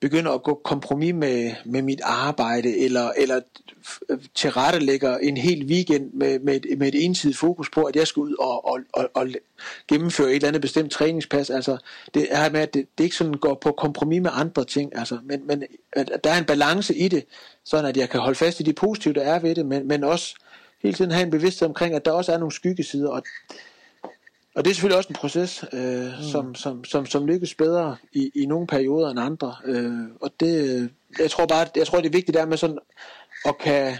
[0.00, 3.40] begynder at gå kompromis med, med mit arbejde, eller, eller
[4.08, 8.20] øh, tilrettelægger en hel weekend med, med, med et ensidigt fokus på, at jeg skal
[8.20, 9.28] ud og, og, og, og
[9.88, 11.50] gennemføre et eller andet bestemt træningspas.
[11.50, 11.76] Altså,
[12.14, 15.18] det er med, at det, det ikke sådan går på kompromis med andre ting, altså,
[15.24, 17.24] men, men at der er en balance i det,
[17.64, 20.04] sådan at jeg kan holde fast i de positive, der er ved det, men, men
[20.04, 20.34] også
[20.82, 23.22] hele tiden have en bevidsthed omkring, at der også er nogle skyggesider, og
[24.58, 26.22] og det er selvfølgelig også en proces, øh, mm.
[26.32, 29.56] som, som, som, som lykkes bedre i, i nogle perioder end andre.
[29.64, 32.78] Øh, og det, jeg tror bare, jeg tror det er vigtigt der med sådan
[33.44, 33.94] at kan,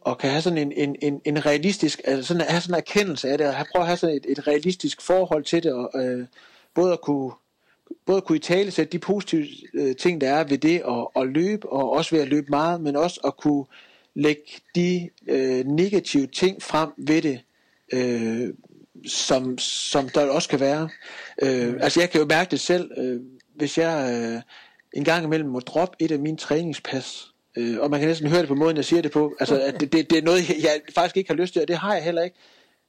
[0.00, 3.28] og kan have sådan en, en, en, en realistisk, altså sådan, have sådan en erkendelse
[3.28, 6.26] af det, og prøve at have sådan et, et realistisk forhold til det, og øh,
[6.74, 7.32] både at kunne
[8.06, 11.22] både at kunne i tale sætte de positive øh, ting, der er ved det at,
[11.22, 13.64] at løbe, og også ved at løbe meget, men også at kunne
[14.14, 14.42] lægge
[14.74, 17.40] de øh, negative ting frem ved det,
[17.92, 18.54] øh,
[19.06, 20.88] som, som der også kan være.
[21.42, 23.20] Øh, altså jeg kan jo mærke det selv, øh,
[23.56, 24.42] hvis jeg øh,
[24.92, 27.26] en gang imellem må droppe et af mine træningspas,
[27.56, 29.80] øh, og man kan næsten høre det på måden, jeg siger det på, altså at
[29.80, 32.04] det, det, det er noget, jeg faktisk ikke har lyst til, og det har jeg
[32.04, 32.36] heller ikke.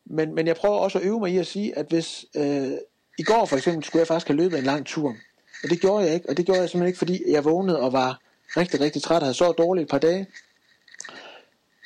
[0.05, 2.71] Men, men jeg prøver også at øve mig i at sige, at hvis øh,
[3.19, 5.15] i går for eksempel skulle jeg faktisk have løbet en lang tur,
[5.63, 7.93] og det gjorde jeg ikke, og det gjorde jeg simpelthen ikke, fordi jeg vågnede og
[7.93, 8.19] var
[8.57, 10.27] rigtig, rigtig træt og havde så dårligt et par dage.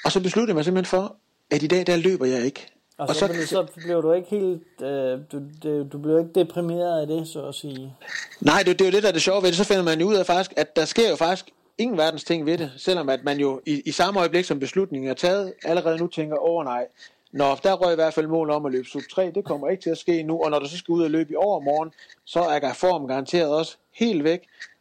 [0.05, 1.15] Og så besluttede jeg mig simpelthen for,
[1.51, 2.74] at i dag der løber jeg ikke.
[2.97, 6.31] Og, og så, så, så blev du ikke helt, øh, du, det, du blev ikke
[6.35, 7.95] deprimeret af det, så at sige.
[8.41, 9.57] Nej, det, det er jo det, der er det sjove ved det.
[9.57, 11.45] Så finder man jo ud af faktisk, at der sker jo faktisk
[11.77, 15.09] ingen verdens ting ved det, selvom at man jo i, i samme øjeblik, som beslutningen
[15.09, 16.87] er taget, allerede nu tænker, åh oh, nej,
[17.31, 19.83] Nå, der røg i hvert fald mål om at løbe sub 3, det kommer ikke
[19.83, 21.91] til at ske nu, og når du så skal ud og løbe i overmorgen,
[22.25, 24.39] så er form garanteret også helt væk,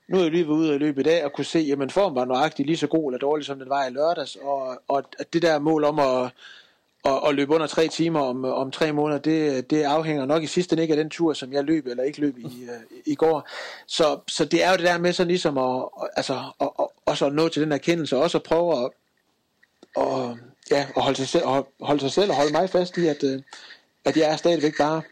[0.08, 2.24] nu er jeg lige ude og løbe i dag, og kunne se, jamen form var
[2.24, 5.58] nøjagtigt lige så god eller dårlig, som den var i lørdags, og, og det der
[5.58, 6.30] mål om at,
[7.04, 10.46] at, at løbe under tre timer om, om tre måneder, det, det afhænger nok i
[10.46, 13.14] sidste ende ikke af den tur, som jeg løb eller ikke løb i, uh, i
[13.14, 13.48] går.
[13.86, 15.84] Så, så det er jo det der med så ligesom at,
[16.16, 18.90] altså, at, at, også at nå til den erkendelse, og også at prøve at,
[19.96, 20.38] og,
[20.70, 23.24] ja, at holde, sig selv, at holde sig selv og holde mig fast i, at,
[23.24, 23.42] øh,
[24.04, 25.02] at jeg er stadigvæk bare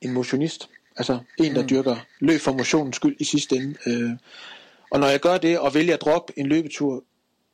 [0.00, 0.68] en motionist.
[0.96, 1.68] Altså en, der mm.
[1.68, 3.76] dyrker løb for motionens skyld i sidste ende.
[3.86, 4.10] Øh,
[4.90, 7.04] og når jeg gør det og vælger at droppe en løbetur,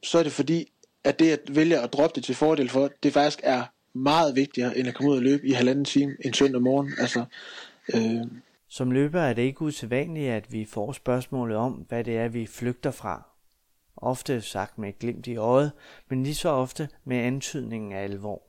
[0.03, 0.72] så er det fordi,
[1.05, 3.63] at det at vælge at droppe det til fordel for, det faktisk er
[3.95, 6.93] meget vigtigere, end at komme ud og løbe i halvanden time en søndag morgen.
[6.99, 7.25] Altså,
[7.95, 8.21] øh.
[8.69, 12.47] Som løber er det ikke usædvanligt, at vi får spørgsmålet om, hvad det er, vi
[12.47, 13.29] flygter fra.
[13.97, 15.73] Ofte sagt med et glimt i øjet,
[16.09, 18.43] men lige så ofte med antydningen af alvor.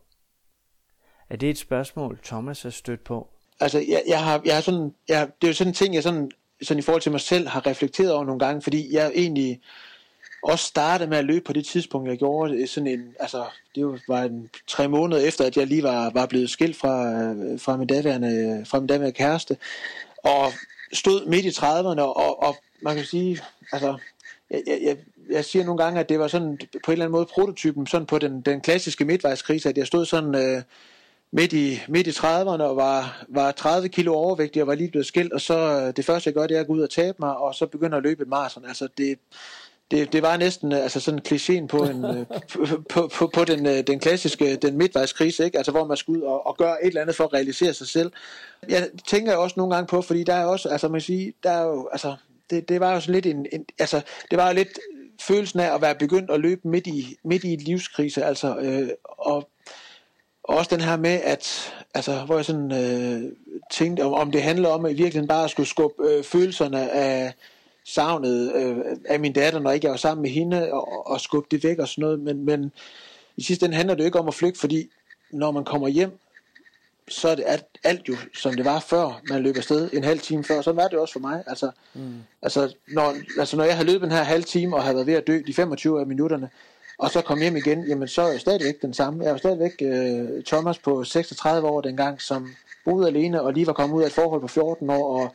[1.29, 3.29] Er det et spørgsmål, Thomas er stødt på?
[3.59, 6.03] Altså, jeg, jeg har, jeg har sådan, jeg, det er jo sådan en ting, jeg
[6.03, 6.31] sådan,
[6.61, 9.61] sådan i forhold til mig selv har reflekteret over nogle gange, fordi jeg egentlig
[10.43, 14.01] også startede med at løbe på det tidspunkt, jeg gjorde det, sådan en, altså, det
[14.07, 17.77] var en, tre måneder efter, at jeg lige var, var blevet skilt fra, øh, fra,
[17.77, 19.57] min daværende, fra min daværende kæreste,
[20.23, 20.51] og
[20.93, 23.39] stod midt i 30'erne, og, og man kan sige,
[23.71, 23.97] altså,
[24.49, 24.97] jeg, jeg,
[25.31, 28.07] jeg siger nogle gange, at det var sådan på en eller anden måde prototypen sådan
[28.07, 30.61] på den, den klassiske midtvejskrise, at jeg stod sådan øh,
[31.31, 35.05] midt i, midt i 30'erne og var, var 30 kilo overvægtig og var lige blevet
[35.05, 37.17] skilt, og så øh, det første jeg gør, det er at gå ud og tabe
[37.19, 38.65] mig, og så begynder at løbe et maraton.
[38.65, 39.19] Altså det,
[39.93, 42.25] det, det var næsten øh, altså sådan klichéen på, en, øh,
[42.93, 45.57] på, på, på den, den klassiske den midtvejskrise, ikke?
[45.57, 47.87] Altså, hvor man skal ud og, og gøre et eller andet for at realisere sig
[47.87, 48.11] selv.
[48.69, 51.51] Jeg tænker også nogle gange på, fordi der er også, altså man kan sige, der
[51.51, 52.15] er jo, altså,
[52.49, 54.79] det, det var jo sådan lidt en, en altså, det var jo lidt
[55.21, 58.89] følelsen af at være begyndt at løbe midt i, midt i et livskrise, altså, øh,
[59.03, 59.49] og,
[60.43, 63.31] og også den her med, at, altså, hvor jeg sådan øh,
[63.71, 66.91] tænkte, om, om det handler om at i virkeligheden bare at skulle skubbe øh, følelserne
[66.91, 67.33] af
[67.85, 71.47] savnet øh, af min datter, når ikke jeg var sammen med hende, og, og skubbe
[71.51, 72.71] det væk og sådan noget, men, men
[73.37, 74.89] i sidste ende handler det jo ikke om at flygte, fordi
[75.31, 76.19] når man kommer hjem,
[77.07, 77.45] så er det
[77.83, 80.61] alt, jo, som det var før man løb afsted en halv time før.
[80.61, 81.43] Så var det også for mig.
[81.47, 82.13] Altså, mm.
[82.41, 85.13] altså, når, altså når jeg har løbet den her halv time og har været ved
[85.13, 86.49] at dø de 25 af minutterne,
[86.97, 89.23] og så kom hjem igen, jamen så er jeg stadigvæk den samme.
[89.23, 92.49] Jeg var stadigvæk øh, Thomas på 36 år dengang, som
[92.85, 95.33] boede alene og lige var kommet ud af et forhold på 14 år, og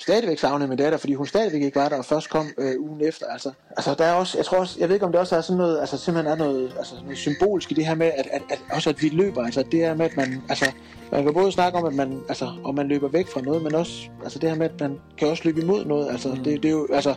[0.00, 3.00] stadigvæk savnede min datter, fordi hun stadigvæk ikke var der, og først kom øh, ugen
[3.04, 3.26] efter.
[3.26, 5.40] Altså, altså der er også, jeg tror også, jeg ved ikke om det også er
[5.40, 8.42] sådan noget, altså simpelthen er noget, altså noget symbolisk i det her med, at, at,
[8.50, 10.72] at også at vi løber, altså det her med, at man, altså
[11.12, 13.74] man kan både snakke om, at man, altså, om man løber væk fra noget, men
[13.74, 13.92] også
[14.22, 16.10] altså det her med, at man kan også løbe imod noget.
[16.10, 16.44] Altså, mm.
[16.44, 17.14] det, det er jo, altså,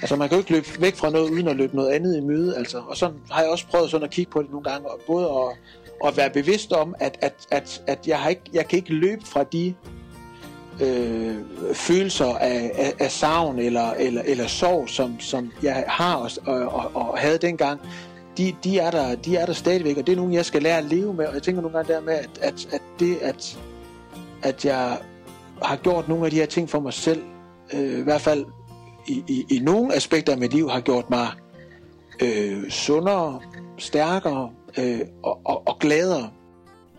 [0.00, 2.20] altså man kan jo ikke løbe væk fra noget, uden at løbe noget andet i
[2.20, 2.56] møde.
[2.56, 2.82] Altså.
[2.88, 5.26] Og sådan har jeg også prøvet sådan at kigge på det nogle gange, og både
[5.26, 5.56] at,
[6.08, 9.26] at være bevidst om, at, at, at, at jeg, har ikke, jeg kan ikke løbe
[9.26, 9.74] fra de
[10.80, 11.36] øh,
[11.74, 16.90] følelser af, af, af savn eller, eller, eller sorg, som, som jeg har og, og,
[16.94, 17.80] og havde dengang
[18.38, 20.78] de, de, er der, de er der stadigvæk, og det er nogen, jeg skal lære
[20.78, 23.58] at leve med, og jeg tænker nogle gange der med, at, at, at det, at,
[24.42, 24.98] at jeg
[25.62, 27.22] har gjort nogle af de her ting for mig selv,
[27.74, 28.44] øh, i hvert fald
[29.08, 31.28] i, i, i nogle aspekter af mit liv, har gjort mig
[32.22, 33.40] øh, sundere,
[33.78, 36.30] stærkere øh, og, og, og gladere.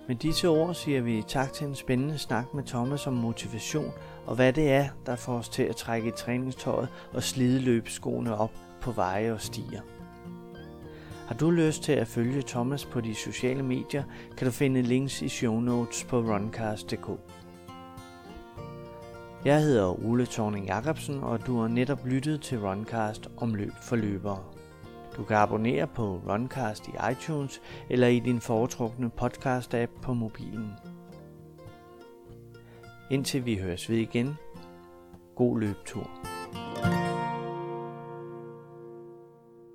[0.10, 3.92] Med disse ord siger vi tak til en spændende snak med Thomas om motivation
[4.26, 8.38] og hvad det er, der får os til at trække i træningstøjet og slide løbeskoene
[8.38, 8.52] op
[8.82, 9.82] på veje og stier.
[11.28, 14.04] Har du lyst til at følge Thomas på de sociale medier,
[14.38, 17.10] kan du finde links i show notes på runcast.dk.
[19.46, 23.96] Jeg hedder Ole Thorning Jacobsen, og du har netop lyttet til Runcast om løb for
[23.96, 24.44] løbere.
[25.20, 30.72] Du kan abonnere på Runcast i iTunes eller i din foretrukne podcast-app på mobilen.
[33.12, 34.38] Indtil vi høres ved igen,
[35.36, 36.39] god løbetur.